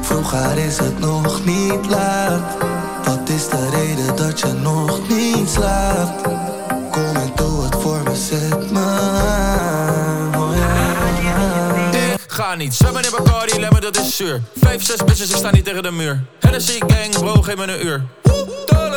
[0.00, 2.42] Vroeger is het nog niet laat.
[3.16, 6.22] Wat is de reden dat je nog niet slaapt?
[6.90, 10.34] Kom en doe het voor me, zet me aan.
[10.36, 10.50] Oh
[12.26, 14.42] ga niet zwemmen in Bacardi, lemmen dat is zuur.
[14.54, 16.24] Vijf, zes bitches, ik sta niet tegen de muur.
[16.38, 18.92] Hennessy gang, bro, geef me een uur Woe, tel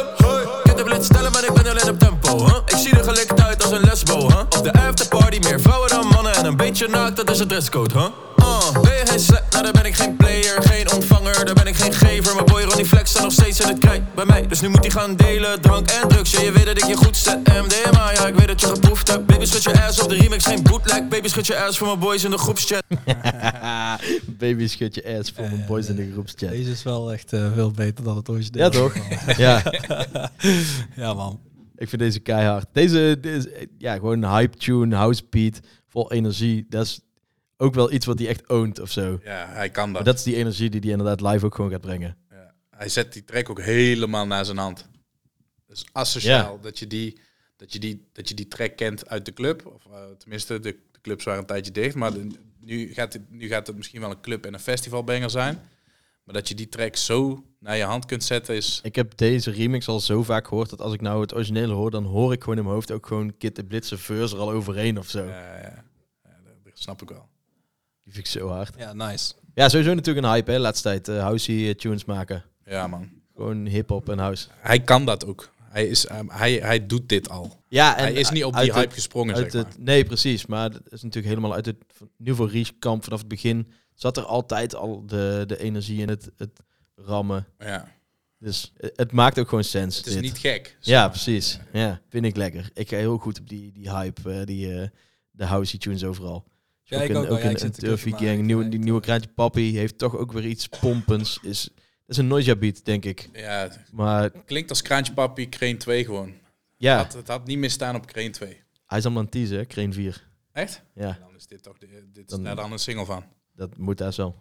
[0.84, 2.58] blitz stellen, maar ik ben alleen op tempo, huh?
[2.66, 4.40] Ik zie er gelikt uit als een lesbo, huh?
[4.40, 7.94] Op de afterparty, meer vrouwen dan mannen En een beetje naakt, dat is het dresscode,
[7.94, 8.06] huh?
[8.40, 11.68] Uh, ben je geen slet, nou dan ben ik geen player Geen ontvanger, dan ben
[11.68, 14.48] ik geen gever Mijn boy Ronnie Flex staat nog steeds in het krijt bij mij
[14.48, 16.96] Dus nu moet hij gaan delen, drank en drugs Ja, je weet dat ik je
[16.96, 20.10] goed zet, MDMA Ja, ik weet dat je geproefd hebt Baby, schud je ass op
[20.10, 22.84] de remix, geen bootleg Baby, schud je ass voor mijn boys in de groepschat
[24.38, 26.50] Baby schud je ass voor mijn boys in de groepschat.
[26.50, 28.64] Deze is wel echt eh, veel beter dan het origineel.
[28.64, 28.94] Ja, toch?
[29.38, 29.64] ja,
[30.96, 31.42] ja, man.
[31.76, 32.68] ik vind deze keihard.
[32.72, 36.66] Deze, deze ja, gewoon een hype tune, house beat, vol energie.
[36.70, 37.00] Dat is
[37.58, 39.20] ook wel iets wat hij echt oont of zo.
[39.24, 40.06] Ja, hij kan Maar dat.
[40.06, 42.18] dat is die energie die hij inderdaad live ook gewoon gaat brengen.
[42.30, 42.54] Ja.
[42.70, 44.90] Hij zet die track ook helemaal naar zijn hand.
[45.68, 47.20] Dus asociaal dat, je die,
[47.56, 49.66] dat, je die, dat je die track kent uit de club.
[49.66, 51.96] Of eh, tenminste, de, de clubs waren een tijdje dicht.
[51.96, 52.28] Maar de-
[52.60, 55.60] nu, gaat het, nu gaat het misschien wel een club en een festivalbanger zijn.
[56.24, 58.80] Maar dat je die track zo naar je hand kunt zetten is...
[58.84, 61.92] Ik heb deze remix al zo vaak gehoord dat als ik nou het originele hoor,
[61.92, 64.52] dan hoor ik gewoon in mijn hoofd ook gewoon Kid de Blitzer verse er al
[64.52, 65.24] overheen of zo.
[65.24, 65.62] Ja, ja,
[66.24, 66.30] ja,
[66.64, 67.28] dat, snap ik wel.
[68.04, 68.74] Die vind ik zo hard.
[68.78, 69.34] Ja, nice.
[69.54, 71.08] Ja, sowieso natuurlijk een hype hè, laatste tijd.
[71.08, 72.44] eh housey eh, tunes maken.
[72.66, 73.10] Ja, man.
[73.36, 74.48] Gewoon hip-hop en house.
[74.60, 75.50] Hij kan dat ook.
[75.62, 77.62] Hij, is, eh, hij, hij doet dit al.
[77.68, 79.66] Ja, en hij is niet op die het- hype gesprongen, zeg maar.
[79.66, 80.46] het, Nee, precies.
[80.46, 81.76] Maar dat is natuurlijk helemaal uit het
[82.18, 83.72] Nouveau Riche kamp vanaf het begin.
[83.94, 86.60] Zat er altijd al de, de energie in het, het
[86.96, 87.48] rammen.
[87.60, 87.94] Ja.
[88.40, 89.98] Dus het, het maakt ook gewoon sens.
[89.98, 90.22] Het is dit.
[90.22, 90.78] niet gek.
[90.80, 91.60] Ja, precies.
[91.74, 92.70] Ja, vind ik lekker.
[92.74, 94.88] Ik ga heel goed op die, die hype, eh, die, eh,
[95.32, 96.46] de housey tunes overal.
[96.84, 99.78] Ja, ook ik een, ook Ja, een, Turfy Gang, weet, die eh, nieuwe Kraantje Papi
[99.78, 101.40] heeft toch ook weer iets pompens.
[101.42, 103.30] Is, dat is een noisia beat, denk ik.
[103.34, 106.34] Ja, Maar klinkt als Kraantje Papi, Crane 2 gewoon.
[106.78, 108.50] ja, Het, had, het had niet meer staan op Crane 2.
[108.86, 110.28] hij is allemaal aan het teasen, hè, Crane 4.
[110.52, 110.82] Echt?
[110.96, 113.24] Ja, Dan is dit toch de, dit is Dan- daar dan een single van.
[113.54, 114.36] dat moet daar zo.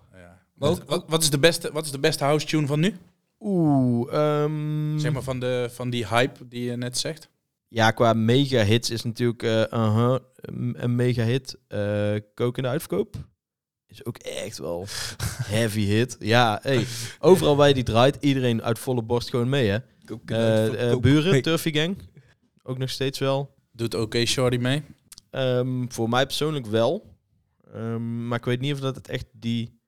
[0.54, 0.60] Ja.
[0.60, 2.80] Maar ook- Wat, wat, wat is de beste, wat is de beste house tune van
[2.80, 2.96] nu?
[3.40, 7.28] Oeh, ehm, Zeg maar van, de, van die hype die je net zegt.
[7.68, 11.56] Ja, qua mega hits is natuurlijk eh uh-huh, een een mega hit.
[11.68, 13.16] Eh Kook in de uitverkoop
[13.86, 14.86] is ook echt wel
[15.56, 16.16] heavy hit.
[16.18, 16.86] Ja, hey,
[17.18, 19.78] overal waar je die draait, iedereen uit volle borst gewoon mee, hè?
[20.26, 21.96] Eh, eh, buren, Turfy Gang,
[22.62, 23.54] ook nog steeds wel.
[23.72, 24.82] Doet oké Shorty mee?
[25.30, 27.16] Ehm, voor mij persoonlijk wel.
[27.72, 29.78] Ehm, maar ik weet niet of dat het echt die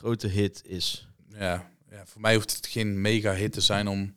[0.00, 1.08] grote hit is.
[1.38, 4.14] Ja, ja, voor mij hoeft het geen mega hit te zijn om...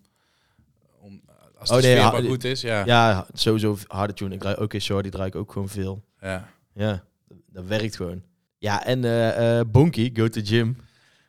[0.99, 1.21] om
[1.57, 2.85] als de Oh, nee, goed is, ja.
[2.85, 4.33] Ja, sowieso harde tune.
[4.33, 6.03] Ik draai ook Shore, die draai ik ook gewoon veel.
[6.21, 6.51] ja.
[6.75, 7.03] Ja,
[7.49, 8.23] dat, werkt gewoon.
[8.57, 9.03] Ja, en
[9.37, 10.77] eh Bonky, Go to Gym.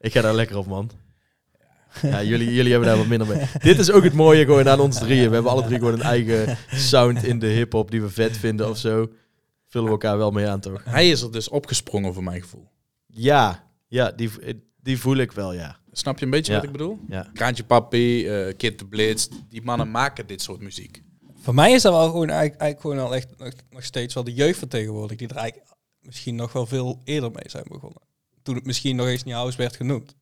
[0.01, 0.90] Ik ga daar lekker op, man.
[2.03, 3.47] Ja, jullie, jullie hebben daar wat minder mee.
[3.62, 5.29] Dit is ook het mooie gewoon aan ons drieën.
[5.29, 8.69] We hebben alle drie gewoon een eigen sound in de hip-hop die we vet vinden
[8.69, 9.12] of zo.
[9.69, 10.85] Vullen we elkaar wel mee aan, toch?
[10.85, 12.69] Hij is er dus opgesprongen voor mijn gevoel.
[13.07, 14.31] Ja, ja die,
[14.83, 15.79] die voel ik wel, ja.
[15.92, 16.59] Snap je een beetje Ja.
[16.59, 16.99] wat ik bedoel?
[17.09, 17.31] Ja.
[17.33, 21.03] Kraantje Papi, eh Kid de Blitz, die mannen maken dit soort muziek.
[21.37, 24.25] Voor mij is dat wel gewoon eigenlijk, eigenlijk gewoon al echt nog, nog steeds wel
[24.25, 25.16] de jeugd van tegenwoordig.
[25.16, 25.70] Die er eigenlijk
[26.01, 28.01] misschien nog wel veel eerder mee zijn begonnen.
[28.42, 30.14] Toen het misschien nog eens niet house werd genoemd.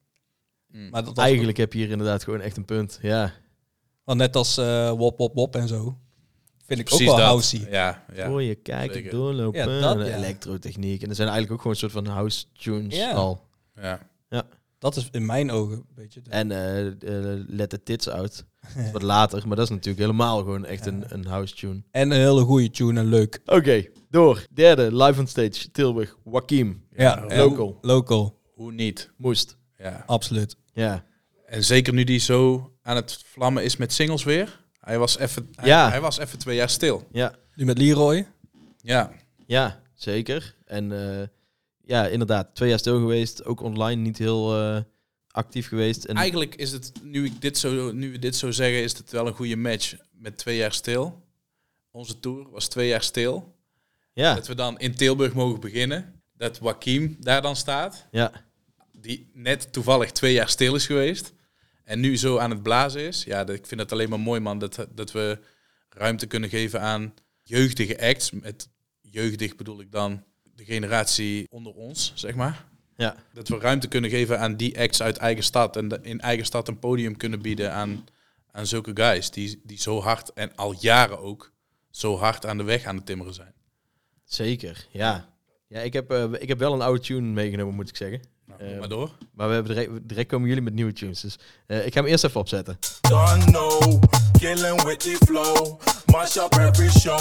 [0.68, 0.90] Mm.
[0.90, 2.98] Maar dat Eigenlijk heb je hier inderdaad gewoon echt een punt.
[3.02, 3.32] Ja.
[4.04, 5.98] Want net als eh Wop Wop Wop en zo.
[6.66, 7.66] Vind ik Precies ook wel housey.
[7.70, 8.26] Ja, ja.
[8.26, 9.10] Voor je kijken, zeker.
[9.10, 10.16] doorlopen, Ja, dat, ja.
[10.16, 11.02] elektrotechniek.
[11.02, 13.10] En er zijn eigenlijk ook gewoon een soort van house tunes Ja.
[13.12, 13.50] al.
[13.80, 14.00] Ja.
[14.78, 16.20] Dat is in mijn ogen een beetje...
[16.22, 18.44] de- En eh eh, Let the Tits Out.
[18.92, 21.82] Wat later, maar dat is natuurlijk helemaal gewoon echt een, een house tune.
[21.90, 23.40] En een hele goede tune en leuk.
[23.46, 24.46] Oké, door.
[24.54, 26.84] Derde, live on stage, Tilburg, Joachim.
[26.96, 27.78] Ja, Ja, local.
[27.80, 29.10] Local, Hoe niet?
[29.16, 29.56] Moest.
[29.78, 30.02] Ja.
[30.06, 30.56] absoluut.
[30.72, 31.04] Ja.
[31.46, 34.60] En zeker nu die zo aan het vlammen is met singles weer.
[34.80, 35.88] Hij was even, hij, Ja.
[35.90, 37.06] hij was even twee jaar stil.
[37.12, 38.26] Ja, Nu met Leroy.
[38.80, 39.12] Ja,
[39.46, 40.54] ja zeker.
[40.64, 41.26] En eh,
[41.92, 43.44] ja, inderdaad, twee jaar stil geweest.
[43.44, 44.80] Ook online niet heel eh,
[45.30, 46.04] actief geweest.
[46.04, 49.10] En eigenlijk is het, nu, ik dit zo, nu we dit zo zeggen, is het
[49.10, 51.22] wel een goede match met twee jaar stil.
[51.90, 53.56] Onze tour was twee jaar stil.
[54.12, 56.22] ja, Dat we dan in Tilburg mogen beginnen.
[56.32, 58.06] Dat Joachim daar dan staat.
[58.10, 58.32] ja,
[58.92, 61.32] Die net toevallig twee jaar stil is geweest.
[61.84, 63.24] En nu zo aan het blazen is.
[63.24, 64.58] Ja, dat, ik vind het alleen maar mooi, man.
[64.58, 65.38] Dat, dat we
[65.88, 68.30] ruimte kunnen geven aan jeugdige acts.
[68.30, 68.68] Met
[69.00, 70.24] jeugdig bedoel ik dan
[70.66, 72.64] de generatie onder ons, zeg maar.
[72.96, 75.76] ja, Dat we ruimte kunnen geven aan die acts uit eigen stad.
[75.76, 78.04] En de- in eigen stad een podium kunnen bieden aan,
[78.52, 79.30] aan zulke guys.
[79.30, 81.52] Die, die zo hard, en al jaren ook,
[81.90, 83.52] zo hard aan de weg aan het timmeren zijn.
[84.24, 84.86] zeker.
[84.90, 85.28] Ja,
[85.68, 88.20] ja ik, heb, eh, ik heb wel een oude tune meegenomen, moet ik zeggen.
[88.46, 89.10] Nou, Eh, maar door.
[89.34, 91.20] Maar we hebben direct, direct komen jullie met nieuwe tunes.
[91.20, 92.78] Dus eh, ik ga hem eerst even opzetten.
[93.00, 94.02] Don't know,
[94.40, 95.80] killing with the flow.
[96.12, 97.16] Mash up every show.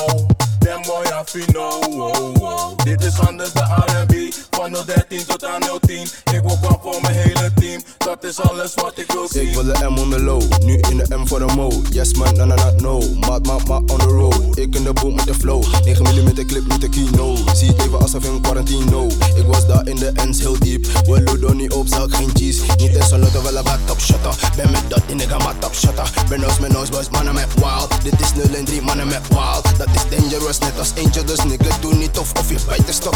[0.59, 1.79] Them boy I feel know.
[1.83, 2.75] Oh, oh.
[2.83, 4.50] Dit is anders de R&B.
[4.61, 6.07] Van 013 tot aan 010.
[6.33, 7.81] Ik wil kwam voor mijn hele team.
[7.97, 9.47] Dat is alles wat ik wil zien.
[9.47, 11.81] Ik wil de M on the low, nu in de M voor de mo.
[11.89, 12.99] Yes man, na na na no.
[13.19, 14.57] Maat, maat, maat on the road.
[14.57, 15.63] Ik in de boot met de flow.
[15.83, 17.35] 9 mm clip met de kino.
[17.53, 19.07] Zie het even alsof in quarantine, no.
[19.35, 20.85] Ik was daar in de ends heel diep.
[21.05, 22.61] Wel doe niet op, zak geen cheese.
[22.77, 24.35] Niet in salotte, wel een bad top shutter.
[24.55, 26.09] Ben met dat in de gamma top shutter.
[26.29, 28.03] Ben als mijn noise boys, mannen met wild.
[28.03, 29.77] Dit is 0 en 3, mannen met wild.
[29.77, 31.23] Dat is dangerous, net als eentje.
[31.23, 33.15] Dus nigga, doe niet tof of je bijt de stok.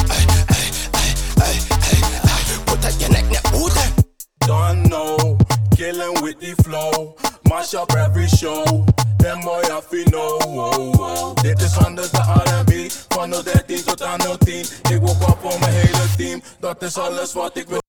[1.45, 1.57] Ey, ey,
[1.91, 2.63] ey, ey, ey, ey.
[2.65, 3.93] Put nek net hoeden.
[4.37, 5.37] Don't know,
[5.75, 7.15] killing with the flow.
[7.49, 8.85] Mash up every show.
[9.17, 9.61] Them boy
[10.05, 10.37] know.
[10.45, 11.35] Oh, oh.
[11.41, 12.91] Dit is anders de R&B.
[13.13, 14.65] Van 013 tot aan 010.
[14.91, 16.41] Ik wil kwam voor mijn hele team.
[16.59, 17.79] Dat is alles wat ik wil.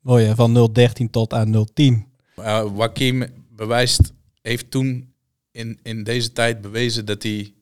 [0.00, 2.06] Mooi hè, van 013 tot aan 010.
[2.36, 5.14] Uh, Joachim bewijst, heeft toen
[5.50, 7.54] in, in deze tijd bewezen dat hij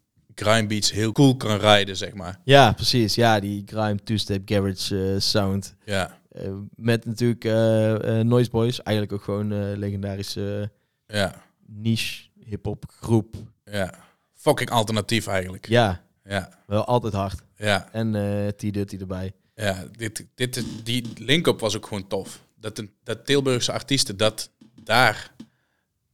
[0.43, 2.41] grime beats heel cool kan rijden, zeg maar.
[2.45, 3.15] Ja, precies.
[3.15, 5.75] Ja, die grime two-step garage eh, sound.
[5.85, 8.83] Ja, Eh, met natuurlijk eh, Noise Boys.
[8.83, 10.71] Eigenlijk ook gewoon legendarische
[11.07, 13.37] ja, niche hip-hop groep.
[13.65, 13.95] ja.
[14.35, 15.69] Fucking alternatief eigenlijk.
[15.69, 17.43] Ja, Ja, wel altijd hard.
[17.57, 19.33] ja, En eh T-Dirty erbij.
[19.55, 19.85] ja.
[19.97, 22.43] Dit, dit, is- die link-up was ook gewoon tof.
[22.57, 24.51] Dat, een, dat Tilburgse artiesten dat
[24.85, 25.31] daar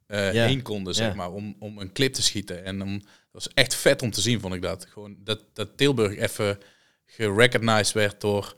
[0.06, 0.30] Ja.
[0.30, 1.14] heen konden, zeg Ja.
[1.14, 2.64] maar, om, om een clip te schieten.
[2.64, 4.86] En om, was echt vet om te zien, vond ik dat.
[4.92, 6.58] Gewoon dat, dat Tilburg even
[7.06, 8.54] gerecognized werd door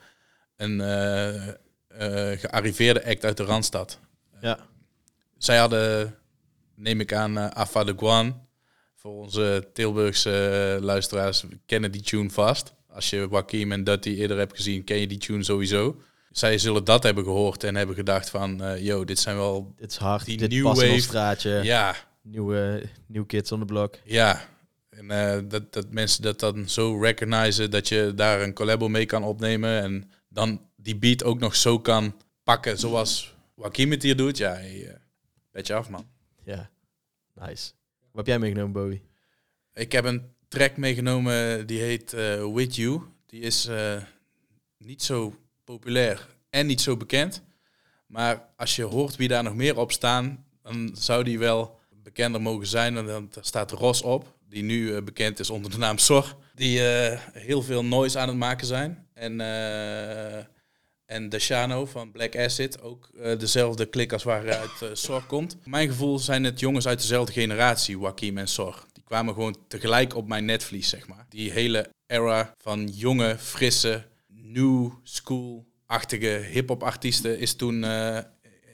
[0.57, 3.99] een eh, eh, gearriveerde act uit de Randstad.
[4.41, 4.59] Ja.
[5.39, 6.15] Zij hadden,
[6.75, 8.49] neem ik aan, uh, Afa de Guan.
[8.95, 12.75] Voor onze Tilburgse eh, luisteraars kennen die tune vast.
[12.89, 16.01] Als je Joachim en Dutty eerder hebt gezien, ken je die tune sowieso.
[16.31, 19.75] Zij zullen dat hebben gehoord en hebben gedacht van, eh yo, dit zijn wel...
[19.77, 20.25] Dit is hard.
[20.25, 21.01] Die Dit wave.
[21.01, 21.51] straatje.
[21.63, 23.95] Ja, Nieuwe, nieuw kids on the block.
[24.05, 24.49] ja.
[25.01, 29.07] En eh, dat, dat mensen dat dan zo recognizen dat je daar een collabo mee
[29.07, 29.83] kan opnemen.
[29.83, 34.37] En dan die beat ook nog zo kan pakken zoals Joachim het hier doet.
[34.37, 34.95] Ja, hey, eh,
[35.51, 36.09] petje af man.
[36.45, 36.71] Ja,
[37.35, 37.73] nice.
[37.99, 39.03] Wat heb jij meegenomen, Bowie?
[39.75, 43.03] Ik heb een track meegenomen die heet eh, With You.
[43.27, 43.69] Die is
[44.79, 45.35] niet zo
[45.65, 47.43] populair en niet zo bekend.
[48.07, 52.43] Maar als je hoort wie daar nog meer op staan, dan zou die wel bekender
[52.43, 52.97] mogen zijn.
[52.97, 56.37] En dan staat Ros op, die nu eh, bekend is onder de naam Sor.
[56.55, 59.07] Die eh, heel veel noise aan het maken zijn.
[59.15, 60.45] En, eh
[61.07, 65.57] en Deshano van Black Acid, ook dezelfde klik als waaruit Sor komt.
[65.65, 68.85] Mijn gevoel zijn het jongens uit dezelfde generatie, Joachim en Sor.
[68.93, 71.27] Die kwamen gewoon tegelijk op mijn netvlies, zeg maar.
[71.29, 77.85] Die hele era van jonge, frisse, new school-achtige hip-hop artiesten is toen,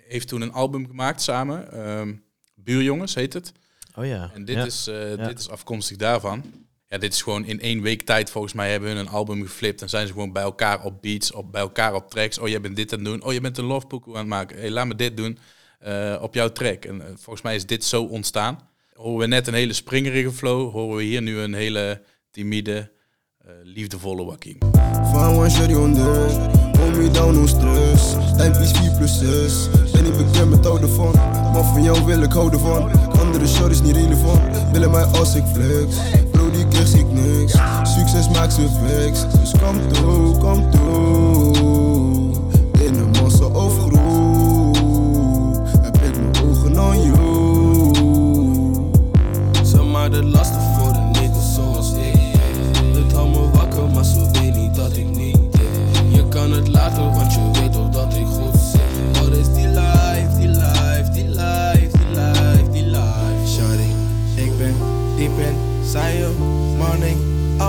[0.09, 1.73] heeft toen een album gemaakt samen.
[1.73, 2.15] Ehm,
[2.55, 3.53] Buurjongens heet het.
[3.97, 4.31] Oh ja.
[4.35, 4.65] En dit, ja.
[4.65, 5.27] is, eh, Ja.
[5.27, 6.43] dit is afkomstig daarvan.
[6.89, 9.83] Ja, dit is gewoon in één week tijd volgens mij hebben hun een album geflipt.
[9.83, 12.39] En zijn ze gewoon bij elkaar op beats, op, bij elkaar op tracks.
[12.39, 13.25] Oh, jij bent dit aan het doen.
[13.25, 14.59] Oh, je bent een love pokoe aan het maken.
[14.59, 15.39] Hey, laat me dit doen
[15.79, 16.85] eh, op jouw track.
[16.85, 18.59] En eh, volgens mij is dit zo ontstaan.
[18.95, 20.73] Horen we net een hele springerige flow.
[20.73, 22.91] Horen we hier nu een hele timide,
[23.39, 24.37] eh, liefdevolle.
[26.75, 31.65] Van me down, no stress Timepiece 4 plus 6 Ben niet bekend met van Maar
[31.65, 32.91] van jou wil ik houden van.
[33.21, 34.41] Andere shorties niet relevant.
[34.73, 35.97] Willen mij als ik flex?
[36.31, 37.53] Bro, die krijg ik niks.
[37.83, 39.21] Succes maakt ze flex.
[39.41, 41.56] Dus kom toe, kom toe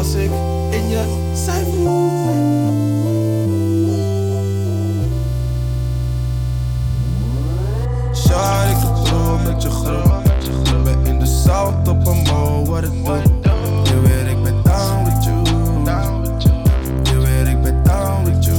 [0.07, 0.31] als ik
[0.71, 1.03] in je
[8.13, 10.25] zij ik droom met je groot.
[10.85, 13.87] Ik in de zout op een mo, wat het doet.
[13.87, 15.43] Je weet ik ben down with you.
[17.03, 18.57] Je weet ik ben down with you.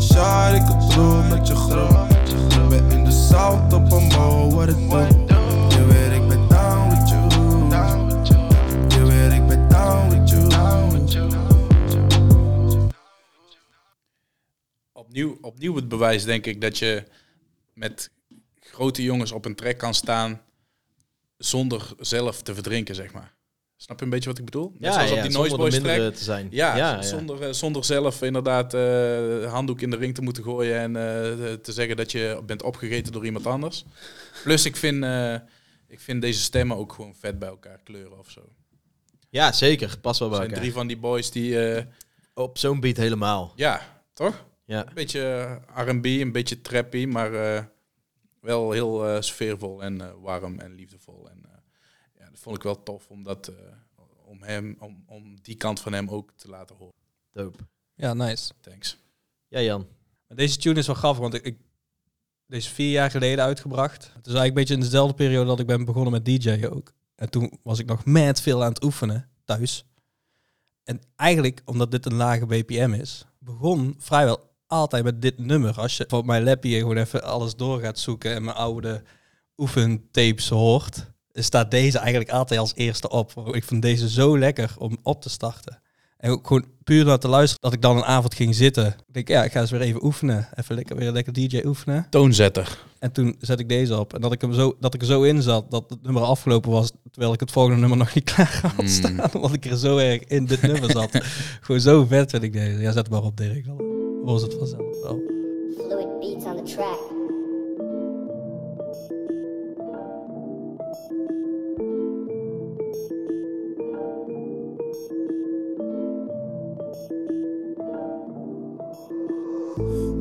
[0.00, 1.54] Shawty, ik droom met je
[2.68, 5.21] ben in de zout op een mo, wat het doet.
[15.24, 17.04] Opnieuw, opnieuw het bewijs, denk ik, dat je
[17.74, 18.10] met
[18.60, 20.40] grote jongens op een trek kan staan
[21.38, 23.34] zonder zelf te verdrinken, zeg maar.
[23.76, 24.70] Snap je een beetje wat ik bedoel?
[24.70, 26.14] Net Ja, zoals ja, op die Noise Boys track.
[26.14, 26.46] te zijn.
[26.50, 27.02] Ja, Ja.
[27.02, 31.52] Zonder, eh, zonder zelf inderdaad eh handdoek in de ring te moeten gooien en eh,
[31.52, 33.84] te zeggen dat je bent opgegeten door iemand anders.
[34.42, 35.04] Plus, ik vind,
[35.88, 38.40] ik vind deze stemmen ook gewoon vet bij elkaar kleuren of zo.
[39.30, 39.98] Ja, zeker.
[40.00, 40.60] Pas wel Er bij zijn elkaar.
[40.60, 41.86] drie van die boys die...
[42.34, 43.52] Op zo'n beat helemaal.
[43.56, 44.44] ja, toch?
[44.72, 44.86] Ja.
[44.88, 45.22] Een beetje
[45.74, 47.64] eh, R&B, een beetje trappy, maar eh,
[48.40, 51.30] wel heel eh, sfeervol en eh, warm en liefdevol.
[51.30, 51.50] En eh,
[52.18, 53.54] ja, dat vond ik wel tof om, dat, eh,
[54.24, 56.94] om, hem, om, om die kant van hem ook te laten horen.
[57.32, 57.58] Dope.
[57.94, 58.52] Ja, nice.
[58.60, 58.98] Thanks.
[59.48, 59.86] Ja, Jan.
[60.28, 61.58] Deze tune is wel grappig, want ik, ik
[62.46, 64.02] deze vier jaar geleden uitgebracht.
[64.02, 66.92] Het is eigenlijk een beetje in dezelfde periode dat ik ben begonnen met DJ ook.
[67.14, 69.84] En toen was ik nog mad veel aan het oefenen thuis.
[70.84, 75.80] En eigenlijk, omdat dit een lage BPM is, begon vrijwel altijd met dit nummer.
[75.80, 79.02] Als je op mijn lapje gewoon even alles door gaat zoeken en mijn oude
[79.56, 83.48] oefentapes hoort, staat deze eigenlijk altijd als eerste op.
[83.52, 85.80] Ik vind deze zo lekker om op te starten.
[86.16, 88.86] En ook gewoon puur naar te luisteren, dat ik dan een avond ging zitten.
[88.86, 90.48] Ik denk, ja, ik ga eens weer even oefenen.
[90.54, 92.06] Even lekker, weer lekker DJ oefenen.
[92.10, 92.78] Toonzetter.
[92.98, 94.14] En toen zet ik deze op.
[94.14, 96.70] En dat ik, hem zo, dat ik er zo in zat, dat het nummer afgelopen
[96.70, 98.88] was, terwijl ik het volgende nummer nog niet klaar had Mm.
[98.88, 99.32] staan.
[99.34, 101.10] Omdat ik er zo erg in dit nummer zat.
[101.60, 102.78] gewoon zo vet vind ik deze.
[102.80, 103.66] Ja, zet maar op, Dirk.
[104.24, 105.22] Hoor het vanzelf wel.
[105.76, 107.21] Fluid beats on the track.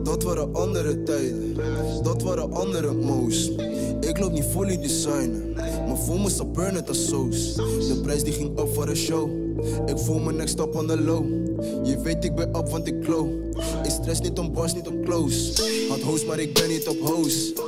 [0.04, 1.56] Dat waren andere tijden,
[2.04, 3.52] dat waren andere mo's.
[4.00, 5.54] Ik loop niet fully designen,
[5.88, 7.56] maar voel me zo burn als soos.
[7.56, 9.30] De prijs die ging op voor een show,
[9.86, 11.26] ik voel me next up on the low.
[11.84, 13.28] Je weet ik ben up want ik glow.
[13.84, 15.64] Ik stress niet om bars, niet om close.
[15.90, 17.62] Had host, maar ik ben niet op host.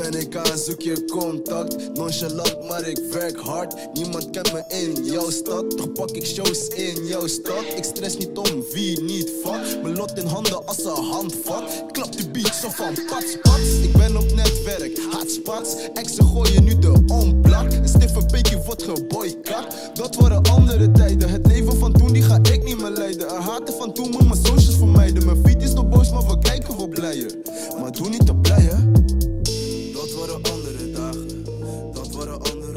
[0.00, 3.74] Ben ik aan zoek je contact, nonchalant maar ik werk hard.
[3.92, 7.64] Niemand kent me in jouw stad, toch pak ik shows in jouw stad.
[7.76, 11.84] Ik stress niet om wie niet vat, mijn lot in handen als een handvat.
[11.92, 15.74] Klap de beat zo van pats pats, ik ben op netwerk, hotspots.
[15.94, 18.20] Exen gooien nu de onplak, een stiffe
[18.64, 19.90] wordt geboycott.
[19.94, 23.28] Dat waren andere tijden, het leven van toen die ga ik niet meer leiden.
[23.28, 25.24] Er haten van toen moet mijn socials vermijden.
[25.24, 27.34] Mijn feed is nog boos, maar we kijken wel blijer.
[27.80, 28.68] Maar doe niet te blij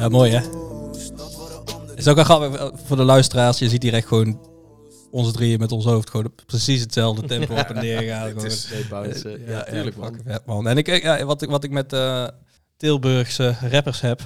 [0.04, 0.40] Ja, mooi hè?
[1.96, 3.60] Is ook wel grappig eh, voor de luisteraars.
[3.60, 4.48] Je ziet hier echt gewoon
[5.12, 8.28] onze drieën met ons hoofd gewoon precies hetzelfde tempo op en neer gaan.
[8.28, 10.20] Het is- bounce, eh, ja, tuurlijk, man.
[10.26, 10.68] vet, man.
[10.68, 12.28] En ik, ja, wat, ik, wat ik met eh,
[12.78, 14.22] Tilburgse rappers heb,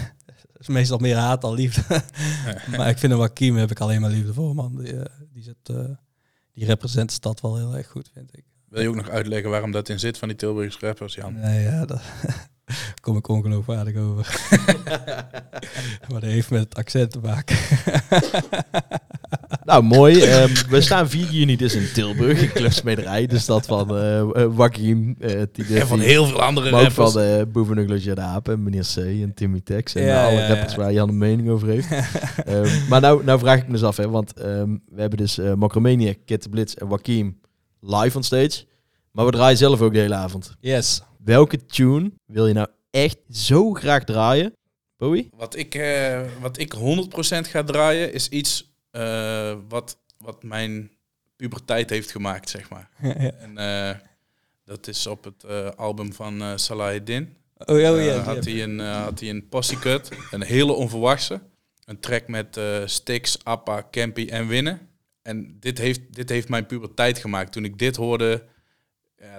[0.58, 2.02] is meestal meer haat dan liefde.
[2.76, 4.76] maar ik vind een Wakim heb ik alleen maar liefde voor, man.
[4.76, 5.84] Die, eh, die, zit, eh,
[6.52, 8.44] die represent de stad wel heel erg goed, vind ik.
[8.68, 11.34] Wil je ook nog uitleggen waarom dat in zit van die Tilburgse rappers, Jan?
[11.40, 12.54] Nee, ja, daar
[13.00, 14.40] kom ik ongeloofwaardig over.
[16.10, 17.56] maar dat heeft met het accent te maken.
[19.64, 20.20] Nou, mooi.
[20.24, 23.26] Ehm, we staan 4 juni dus in Tilburg, in Clubsmederij.
[23.26, 25.16] De stad van eh eh, Wakim.
[25.18, 25.76] eh, Tidefi.
[25.76, 27.12] En van heel veel andere Maar ook rappers.
[27.12, 29.94] van uh, Boevenugler Jadaap en meneer C en Timmy Tex.
[29.94, 30.78] En Ja, alle ja, rappers ja.
[30.78, 31.88] waar Jan een mening over heeft.
[32.44, 35.38] Ehm, maar nou, nou vraag ik me dus af, hè, want ehm, we hebben dus
[35.38, 37.38] uh, Macromaniac, Kid de Blitz en Wakim
[37.80, 38.64] live on stage.
[39.16, 40.56] Maar we draaien zelf ook de hele avond.
[40.60, 41.02] Yes.
[41.24, 44.52] Welke tune wil je nou echt zo graag draaien?
[44.96, 45.28] Bowie?
[45.36, 50.90] Wat ik, eh, wat ik 100% ga draaien is iets eh, wat, wat mijn
[51.36, 52.90] puberteit heeft gemaakt, zeg maar.
[53.44, 53.96] En eh,
[54.64, 57.36] dat is op het eh, album van eh Salahuddin.
[57.56, 60.42] Oh, ja, oh, ja, die had, hij een, eh, had hij een Posse Cut, een
[60.42, 61.40] hele onverwachte.
[61.84, 64.88] Een track met eh Stix, Appa, Campy en Winnen.
[65.22, 67.52] En dit heeft, dit heeft mijn puberteit gemaakt.
[67.52, 68.42] Toen ik dit hoorde,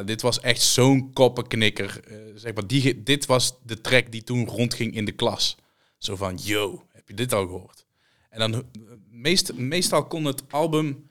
[0.05, 1.99] dit was echt zo'n koppenknikker.
[2.07, 5.57] Eh, zeg maar, die, dit was de track die toen rondging in de klas.
[5.97, 7.85] Zo van, yo, heb je dit al gehoord?
[8.29, 8.61] En dan, eh,
[9.09, 11.09] meest, meestal kon het album,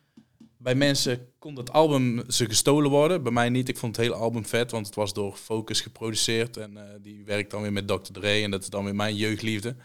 [0.59, 3.22] bij mensen kon het album ze gestolen worden.
[3.22, 3.68] Bij mij niet.
[3.68, 6.57] Ik vond het hele album vet, want het was door Focus geproduceerd.
[6.57, 8.12] En eh, die werkt dan weer met Dr.
[8.12, 9.77] Dre en dat is dan weer mijn jeugdliefde.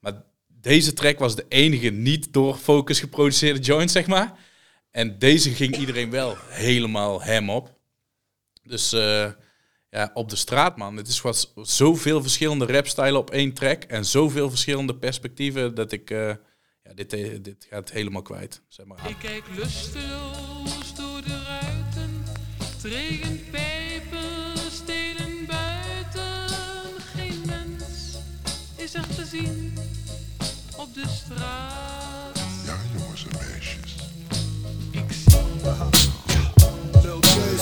[0.00, 4.38] Maar deze track was de enige niet door Focus geproduceerde joint, zeg maar.
[4.90, 7.77] En deze ging iedereen wel helemaal hem op.
[8.68, 9.30] Dus eh,
[9.90, 10.96] ja, op de straat, man.
[10.96, 13.82] Het is wat zoveel verschillende rapstijlen op één track.
[13.82, 16.10] En zoveel verschillende perspectieven dat ik...
[16.10, 16.34] eh,
[16.82, 19.08] ja, dit, eh, dit gaat helemaal kwijt, zeg maar.
[19.08, 22.24] Ik kijk lusteloos door de ruiten.
[22.62, 26.56] Het regent pijpen, stelen buiten.
[27.14, 28.16] Geen mens
[28.76, 29.78] is er te zien
[30.76, 32.38] op de straat.
[32.66, 33.94] Ja, jongens en meisjes.
[34.90, 35.36] Ik zie.
[37.20, 37.57] Kees.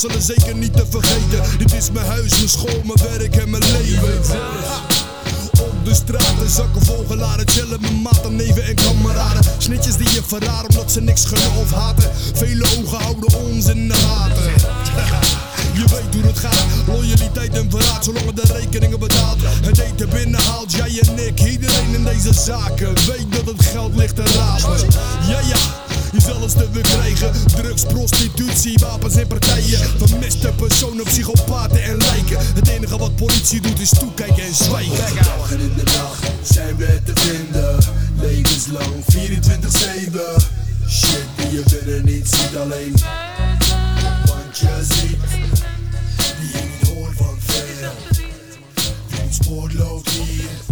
[0.00, 3.62] Hosselen zeker niet te vergeten Dit is mijn huis, mijn school, mijn werk en mijn
[3.62, 4.18] leven
[5.60, 9.42] op de straten, zakken volgeladen, chillen met maten, neven en kameraden.
[9.58, 12.10] Snitjes die je verraden omdat ze niks gunnen of haten.
[12.34, 14.52] Vele ogen houden ons in de gaten.
[15.72, 19.38] Je weet hoe het gaat, loyaliteit en verraad, zolang de rekeningen betaalt.
[19.42, 22.94] Het eten binnenhaalt, jij en ik, iedereen in deze zaken.
[22.94, 24.86] Weet dat het geld ligt te rapen.
[25.28, 25.89] Ja, ja.
[26.12, 27.32] Je zal het te krijgen.
[27.46, 29.78] Drugs, prostitutie, wapens en partijen.
[29.98, 32.38] Vermiste personen, psychopaten en lijken.
[32.54, 35.14] Het enige wat politie doet is toekijken en zwijgen.
[35.14, 37.78] Dag en in de nacht zijn we te vinden.
[38.20, 40.42] Levenslang 24-7.
[40.88, 42.94] Shit die je binnen niet ziet alleen.
[44.24, 45.18] Want je ziet
[46.40, 47.90] die je niet hoort van ver.
[49.08, 50.69] Wie spoort loopt hier.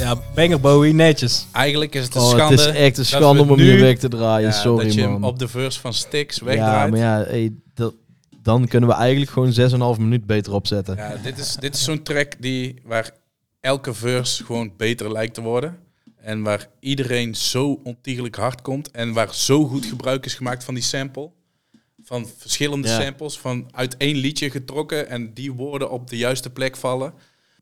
[0.00, 1.46] Ja, Banger Bowie, netjes.
[1.52, 2.62] Eigenlijk is het een Oh, schande.
[2.62, 4.48] het is echt een schande om hem nu- hier weg te draaien.
[4.48, 6.90] Ja, Sorry, dat je hem op de verse van Styx Ja, wegdraait.
[6.90, 7.94] maar ja, hey, dat,
[8.42, 9.52] dan kunnen we eigenlijk gewoon
[9.96, 10.96] 6,5 minuut beter opzetten.
[10.96, 13.10] Ja, dit is, dit is zo'n track die, waar
[13.60, 15.78] elke verse gewoon beter lijkt te worden.
[16.16, 18.90] En waar iedereen zo ontiegelijk hard komt.
[18.90, 21.30] En waar zo goed gebruik is gemaakt van die sample.
[22.02, 23.00] Van verschillende Ja.
[23.00, 23.38] samples.
[23.38, 25.08] Van uit één liedje getrokken.
[25.08, 27.12] En die woorden op de juiste plek vallen.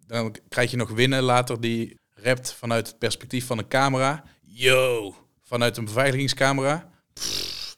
[0.06, 4.24] Dan krijg je nog winnen later die rapt vanuit het perspectief van een camera.
[4.44, 5.14] Yo!
[5.42, 6.90] Vanuit een beveiligingscamera.
[7.12, 7.76] Pff,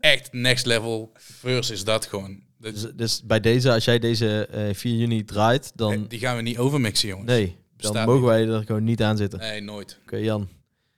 [0.00, 2.40] echt next level verse is dat gewoon.
[2.58, 6.06] Dat- Dus, dus bij deze, als jij deze eh 4 juni draait, dan...
[6.08, 7.28] die gaan we niet overmixen, jongens.
[7.30, 8.30] Nee, dan Bestaat mogen niet.
[8.30, 9.38] wij er gewoon niet aan zitten.
[9.38, 9.98] Nee, nooit.
[10.02, 10.48] Oké, Jan.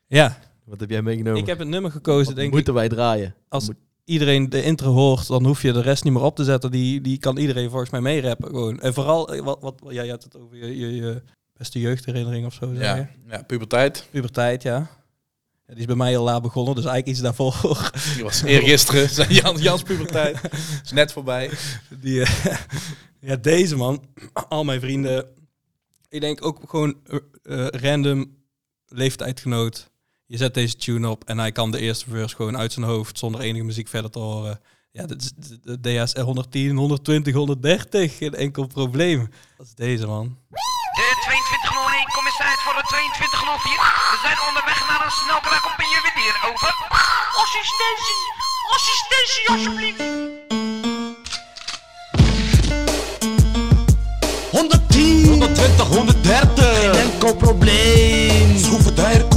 [0.07, 0.39] Ja.
[0.65, 1.41] Wat heb jij meegenomen?
[1.41, 2.55] Ik heb een nummer gekozen, Wat denk ik.
[2.55, 3.35] moeten wij draaien?
[3.49, 3.69] Als
[4.05, 6.71] iedereen de intro hoort, dan hoef je de rest niet meer op te zetten.
[6.71, 8.81] Die, die kan iedereen volgens mij meerappen gewoon.
[8.81, 11.23] En vooral, eh, wat, wat, ja, je had het over je, je, je
[11.61, 12.73] beste jeugdherinnering of zo.
[12.73, 14.07] Ja, ja, puberteit.
[14.11, 14.77] Puberteit, ja.
[14.77, 14.89] ja.
[15.67, 17.91] Die is bij mij heel laat begonnen, dus eigenlijk iets daarvoor.
[18.15, 20.39] Die was eergisteren, zei Jan, Jans puberteit.
[20.85, 21.51] Is net voorbij.
[21.89, 22.57] Die, eh,
[23.21, 24.05] ja, deze man,
[24.49, 25.27] al mijn vrienden.
[26.09, 26.95] Ik denk ook gewoon
[27.43, 28.37] eh, random
[28.87, 29.91] leeftijdgenoot.
[30.27, 33.19] Je zet deze tune op en hij kan de eerste verse gewoon uit zijn hoofd
[33.19, 34.61] zonder enige muziek verder te horen.
[34.93, 38.17] Ja, dit is de- de DS 110, 120, 130.
[38.17, 39.29] Geen enkel probleem.
[39.57, 40.39] Dat is deze man.
[40.49, 43.77] De 2201, kom eens uit voor de 2204.
[44.13, 46.75] We zijn onderweg naar een sneltrek op een juwelier, over.
[47.43, 48.23] Assistentie,
[48.77, 50.03] assistentie alsjeblieft.
[54.51, 56.81] 110, 120, 130.
[56.81, 58.59] Geen enkel probleem.
[58.59, 59.30] Schroeven daar,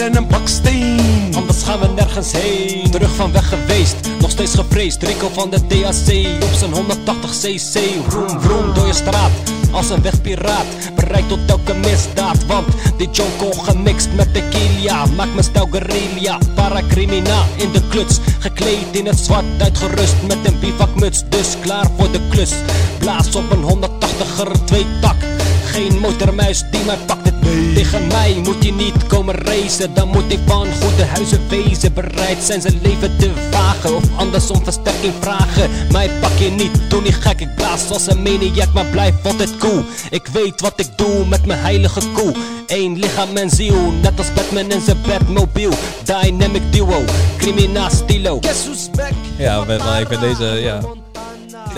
[0.00, 1.34] en een baksteen.
[1.34, 2.90] Anders gaan we nergens heen.
[2.90, 5.02] Terug van weg geweest, nog steeds gevreesd.
[5.02, 7.80] Rico van de DAC op zijn 180 cc.
[8.08, 9.30] Vroom, vroom door je straat.
[9.70, 12.46] Als een wegpiraat, bereikt tot elke misdaad.
[12.46, 16.38] Want die jonko gemixt met tequila maakt me stijl guerrilla.
[16.54, 21.22] Paracrimina in de kluts, gekleed in het zwart, uitgerust met een bivakmuts.
[21.28, 22.52] Dus klaar voor de klus.
[22.98, 25.16] Blaas op een 180er, twee tak.
[25.64, 27.27] Geen motormuis die mij pakt
[27.74, 29.94] Tegen mij moet je niet komen racen.
[29.94, 31.92] Dan moet ik van goede huizen wezen.
[31.92, 33.96] Bereid zijn zijn leven te wagen.
[33.96, 35.70] Of anders om versterking vragen.
[35.92, 37.40] Mij pak je niet, doe niet gek.
[37.40, 39.84] Ik blaas als een maniac maar blijf altijd cool.
[40.10, 42.34] Ik weet wat ik doe met mijn heilige koe.
[42.66, 45.74] Eén lichaam en ziel Net als Batman en zijn Batmobile
[46.04, 47.04] Dynamic duo,
[47.38, 48.38] criminaal stilo.
[48.40, 49.12] Guess who's back?
[49.38, 50.80] Ja, ben, maar ik ben deze, ja.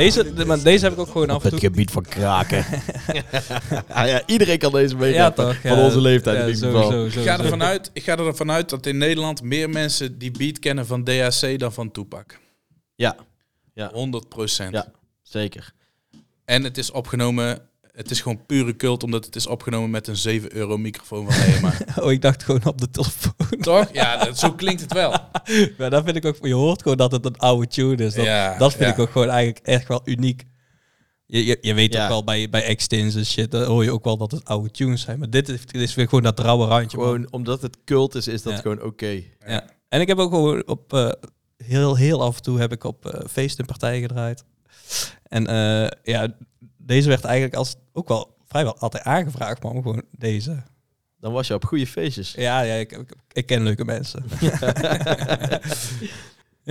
[0.00, 2.64] Deze, de- maar deze heb ik ook gewoon af en Het gebied van kraken.
[3.88, 5.84] ah, ja, iedereen kan deze mee Ja, toch, Van ja.
[5.84, 7.22] onze leeftijd Ja, in ieder sowieso, geval.
[7.22, 10.58] Ik ga, ervan uit, ik ga ervan uit dat in Nederland meer mensen die beat
[10.58, 12.38] kennen van DAC dan van Tupac.
[12.94, 13.16] Ja.
[13.74, 13.90] ja.
[13.92, 14.72] 100 procent.
[14.72, 14.92] Ja,
[15.22, 15.72] zeker.
[16.44, 17.58] En het is opgenomen,
[17.92, 21.42] het is gewoon pure cult omdat het is opgenomen met een 7 euro microfoon van
[21.54, 21.72] EMA.
[22.02, 23.58] Oh, ik dacht gewoon op de telefoon.
[23.60, 23.88] Toch?
[23.92, 25.10] Ja, dat, zo klinkt het wel.
[25.78, 28.14] Maar dat vind ik ook, je hoort gewoon dat het een oude tune is.
[28.14, 28.92] Dat, Ja, dat vind ja.
[28.92, 30.44] ik ook gewoon eigenlijk echt wel uniek.
[31.26, 32.02] Je, je, je weet Ja.
[32.02, 34.70] ook wel bij, bij Extins en shit, dan hoor je ook wel dat het oude
[34.70, 35.18] tunes zijn.
[35.18, 36.96] Maar dit is, dit is weer gewoon dat rauwe randje.
[36.96, 37.06] man.
[37.06, 38.58] Gewoon omdat het cult is, is dat Ja.
[38.60, 39.22] gewoon oké.
[39.46, 39.64] Ja.
[39.88, 41.10] En ik heb ook gewoon op eh,
[41.64, 44.44] heel, heel af en toe heb ik op eh feesten en partijen gedraaid.
[45.22, 46.28] En eh, ja,
[46.90, 49.82] deze werd eigenlijk als ook wel vrijwel altijd aangevraagd, man.
[49.82, 50.62] Gewoon deze.
[51.20, 52.32] Dan was je op goede feestjes.
[52.32, 54.24] Ja, ja ik, ik, ik ken leuke mensen.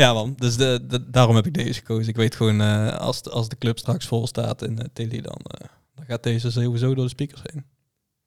[0.02, 0.34] ja, man.
[0.38, 2.10] Dus de, de- daarom heb ik deze gekozen.
[2.10, 5.22] Ik weet gewoon, eh, als, de, als de club straks vol staat in uh, Tilly,
[5.22, 7.66] dan, eh, dan gaat deze sowieso door de speakers heen.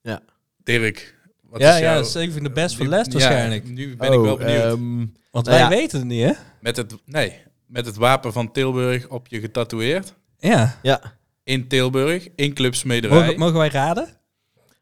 [0.01, 0.21] Ja.
[0.63, 2.03] Dirk, wat ja, is ja, jouw...
[2.03, 3.69] saving the best last ja, waarschijnlijk.
[3.69, 4.63] Nu ben ik wel benieuwd.
[4.63, 4.97] ehm,
[5.31, 6.31] Want nou wij ja, weten het niet, hè?
[6.59, 10.13] met, het, nee, met het wapen van Tilburg op je getatoeëerd.
[10.37, 10.79] Ja.
[10.81, 11.21] Ja.
[11.43, 13.19] In Tilburg, in Club Smederij.
[13.19, 14.07] Mogen, mogen wij raden?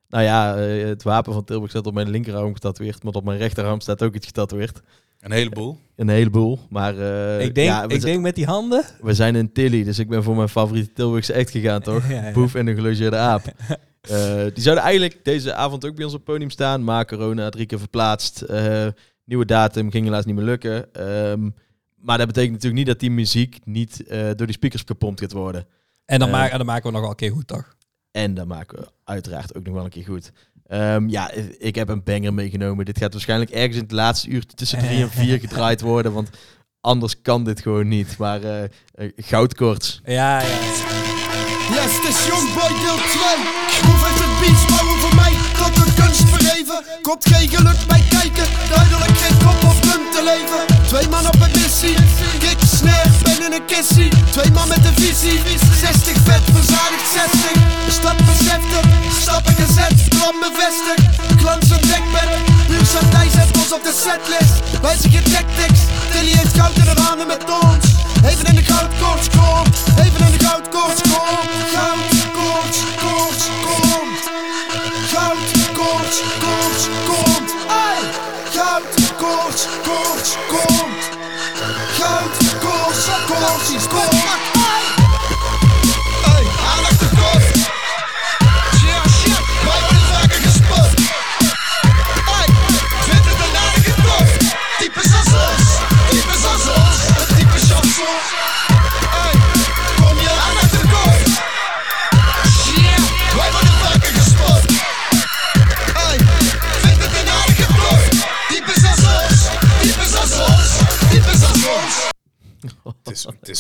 [0.08, 3.38] Nou ja, eh, het wapen van Tilburg staat op mijn linkerarm getatoeëerd, maar op mijn
[3.38, 4.82] rechterarm staat ook iets getatoeëerd.
[5.20, 5.78] Een heleboel.
[5.96, 8.84] Een heleboel, maar eh, ik denk, ja, ik denk met die handen.
[9.02, 12.10] we zijn in Tilly, dus ik ben voor mijn favoriete Tilburgse act gegaan, toch?
[12.10, 12.32] Ja, ja.
[12.32, 13.44] Boef en de gelogeerde aap.
[14.02, 17.50] Eh, die zouden eigenlijk deze avond ook bij ons op het podium staan, maar corona
[17.50, 18.42] drie keer verplaatst.
[18.42, 18.88] Eh,
[19.26, 20.94] nieuwe datum, ging helaas niet meer lukken.
[20.94, 21.50] Ehm,
[21.96, 25.32] maar dat betekent natuurlijk niet dat die muziek niet eh, door die speakers gepompt gaat
[25.32, 25.68] worden.
[26.06, 27.76] En dan, Eh, maken, dan maken we nog wel een keer goed, toch?
[28.12, 30.32] En dan maken we uiteraard ook nog wel een keer goed.
[30.68, 32.86] Ehm, ja, ik heb een banger meegenomen.
[32.86, 36.14] Dit gaat waarschijnlijk ergens in het laatste uur tussen drie en vier gedraaid worden.
[36.14, 36.30] Want
[36.82, 38.18] anders kan dit gewoon niet.
[38.18, 40.02] Maar eh eh, goudkoorts.
[40.06, 40.48] Ja, ja.
[40.48, 43.36] Yes, het is Youngboy deel 2.
[43.86, 44.66] Hoe heeft het beats
[47.02, 50.88] Komt geen geluk bij kijken, duidelijk geen kop of punt te leven.
[50.88, 51.96] Twee man op een missie,
[52.40, 54.10] kick, snare, ben in een kissie.
[54.32, 55.40] Twee man met een visie,
[55.80, 57.52] 60 vet, verzadigd 60.
[57.90, 58.86] Stap beseftig,
[59.22, 61.04] stappen gezet, plan bevestigd.
[61.42, 62.30] Glans een dekbed,
[62.68, 64.56] puur satijn zet ons op de setlist.
[64.82, 67.61] Wij zijn geen tactics, Tilly heeft goud in de handen met ons.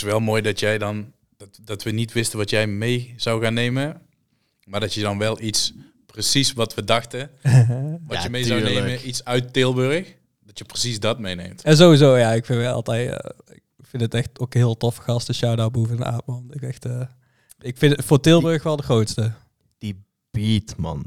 [0.01, 1.11] Is, wel mooi dat jij dan...
[1.37, 4.01] Dat, dat we niet wisten wat jij mee zou gaan nemen.
[4.63, 5.73] Maar dat je dan wel iets...
[6.05, 7.29] Precies wat we dachten.
[8.07, 9.07] Wat Ja, je mee zou nemen.
[9.07, 10.15] Iets uit Tilburg.
[10.39, 11.61] Dat je precies dat meeneemt.
[11.61, 14.95] En sowieso, ja, ik vind wel altijd, eh, ik vind het echt ook heel tof
[14.95, 15.35] gasten.
[15.35, 16.47] Shout-out Boef en de Aap, man.
[16.53, 17.01] Ik, echt, eh,
[17.59, 19.31] ik vind het voor Tilburg wel de grootste.
[19.77, 21.05] Die beat, man.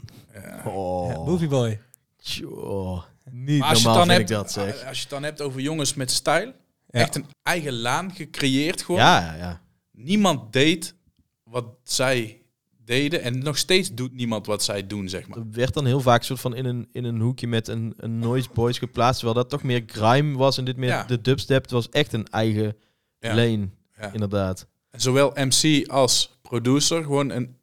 [0.64, 1.10] Oh.
[1.10, 1.80] Ja, Boefie Boy.
[2.22, 3.02] Tjoh.
[3.30, 4.86] Niet Maar als je, normaal het dan vind hebt, ik dat, zeg.
[4.88, 6.52] als je het dan hebt over jongens met stijl.
[6.94, 7.00] Ja.
[7.00, 9.00] Echt een eigen laan gecreëerd gewoon.
[9.00, 9.60] Ja, ja, ja.
[9.90, 10.94] Niemand deed
[11.42, 12.42] wat zij
[12.84, 13.22] deden.
[13.22, 15.38] En nog steeds doet niemand wat zij doen, zeg maar.
[15.38, 18.18] Er werd dan heel vaak soort van in een, in een hoekje met een, een
[18.18, 19.20] noise boys geplaatst.
[19.20, 21.04] Terwijl dat toch meer grime was en dit meer Ja.
[21.04, 21.62] de dubstep.
[21.62, 22.76] Het was echt een eigen
[23.18, 23.34] Ja.
[23.34, 23.68] lane,
[24.00, 24.12] Ja.
[24.12, 24.66] inderdaad.
[24.90, 27.56] En zowel MC als producer gewoon een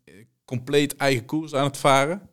[0.45, 2.29] compleet eigen koers aan het varen.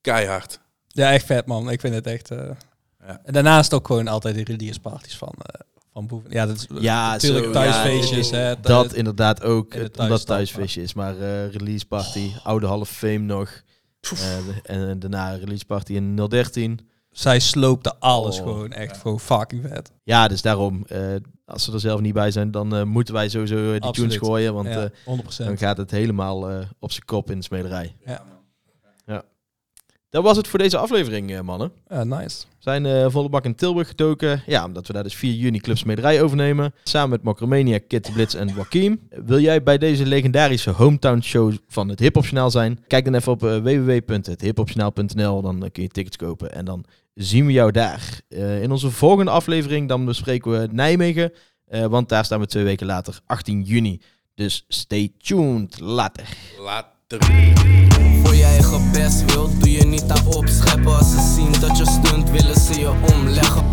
[0.00, 0.60] Keihard.
[0.86, 1.70] Ja, echt vet, man.
[1.70, 2.30] Ik vind het echt...
[2.30, 2.50] eh,
[3.06, 3.20] Ja.
[3.24, 5.60] En daarnaast ook gewoon altijd de release parties van, eh
[6.28, 8.30] Ja, dat is Ja, natuurlijk zo, thuisfeestjes.
[8.30, 10.94] ja, hè, dat inderdaad ook, in thuisstad, thuisfeestje is.
[10.94, 13.62] Maar eh, release party, oude Hall of Fame nog.
[14.00, 16.80] Eh, de- en daarna release party in 013.
[17.10, 18.42] Zij sloopte alles Oh.
[18.42, 19.90] gewoon echt gewoon fucking vet.
[20.02, 21.00] Ja, dus daarom, eh,
[21.44, 24.10] als ze er zelf niet bij zijn, dan moeten wij sowieso die Absoluut.
[24.10, 24.54] tunes gooien.
[24.54, 25.48] Want Ja, 100%.
[25.48, 27.96] dan gaat het helemaal op zijn kop in de smederij.
[28.06, 28.22] Ja.
[30.10, 31.72] Dat was het voor deze aflevering, eh, mannen.
[31.88, 32.38] Ja, nice.
[32.48, 34.42] We zijn eh, volle bak in Tilburg getoken.
[34.46, 36.74] Ja, omdat we daar dus 4 juni Club Smederij overnemen.
[36.84, 39.00] Samen met Macromania, Kit Blitz en Joachim.
[39.24, 42.84] Wil jij bij deze legendarische hometown show van het Hip Hop Journaal zijn?
[42.86, 45.42] Kijk dan even op uh, www.hethiphopjournaal.nl.
[45.42, 46.84] Dan eh, kun je tickets kopen en dan
[47.14, 48.20] zien we jou daar.
[48.28, 51.32] Eh, in onze volgende aflevering dan bespreken we Nijmegen.
[51.66, 54.00] eh, want daar staan we twee weken later, 18 juni.
[54.34, 55.80] Dus stay tuned.
[55.80, 56.28] Later.
[56.58, 56.99] Later.
[58.22, 60.96] Voor je eigen best wil, doe je niet aan opscheppen.
[60.96, 63.64] Als ze zien dat je stunt, willen ze je omleggen.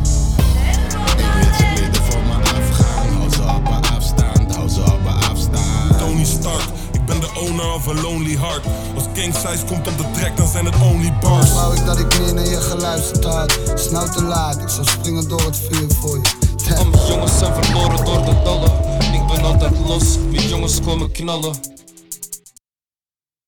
[1.18, 3.08] Ik weet ze beter voor me afgaan.
[3.14, 5.98] Hou ze op me afstand, hou ze op me afstand.
[6.00, 8.66] Tony Stark, ik ben de owner of a lonely heart.
[8.96, 11.54] Als King Size komt op de track, dan zijn het only bars.
[11.54, 13.60] Wou ik dat ik meer naar je geluisterd had.
[13.92, 16.30] Nou te laat, ik zou springen door het vuur voor je.
[16.70, 18.72] Mijn jongens zijn verloren door de dollar.
[19.14, 21.76] Ik ben altijd los, mijn jongens komen knallen.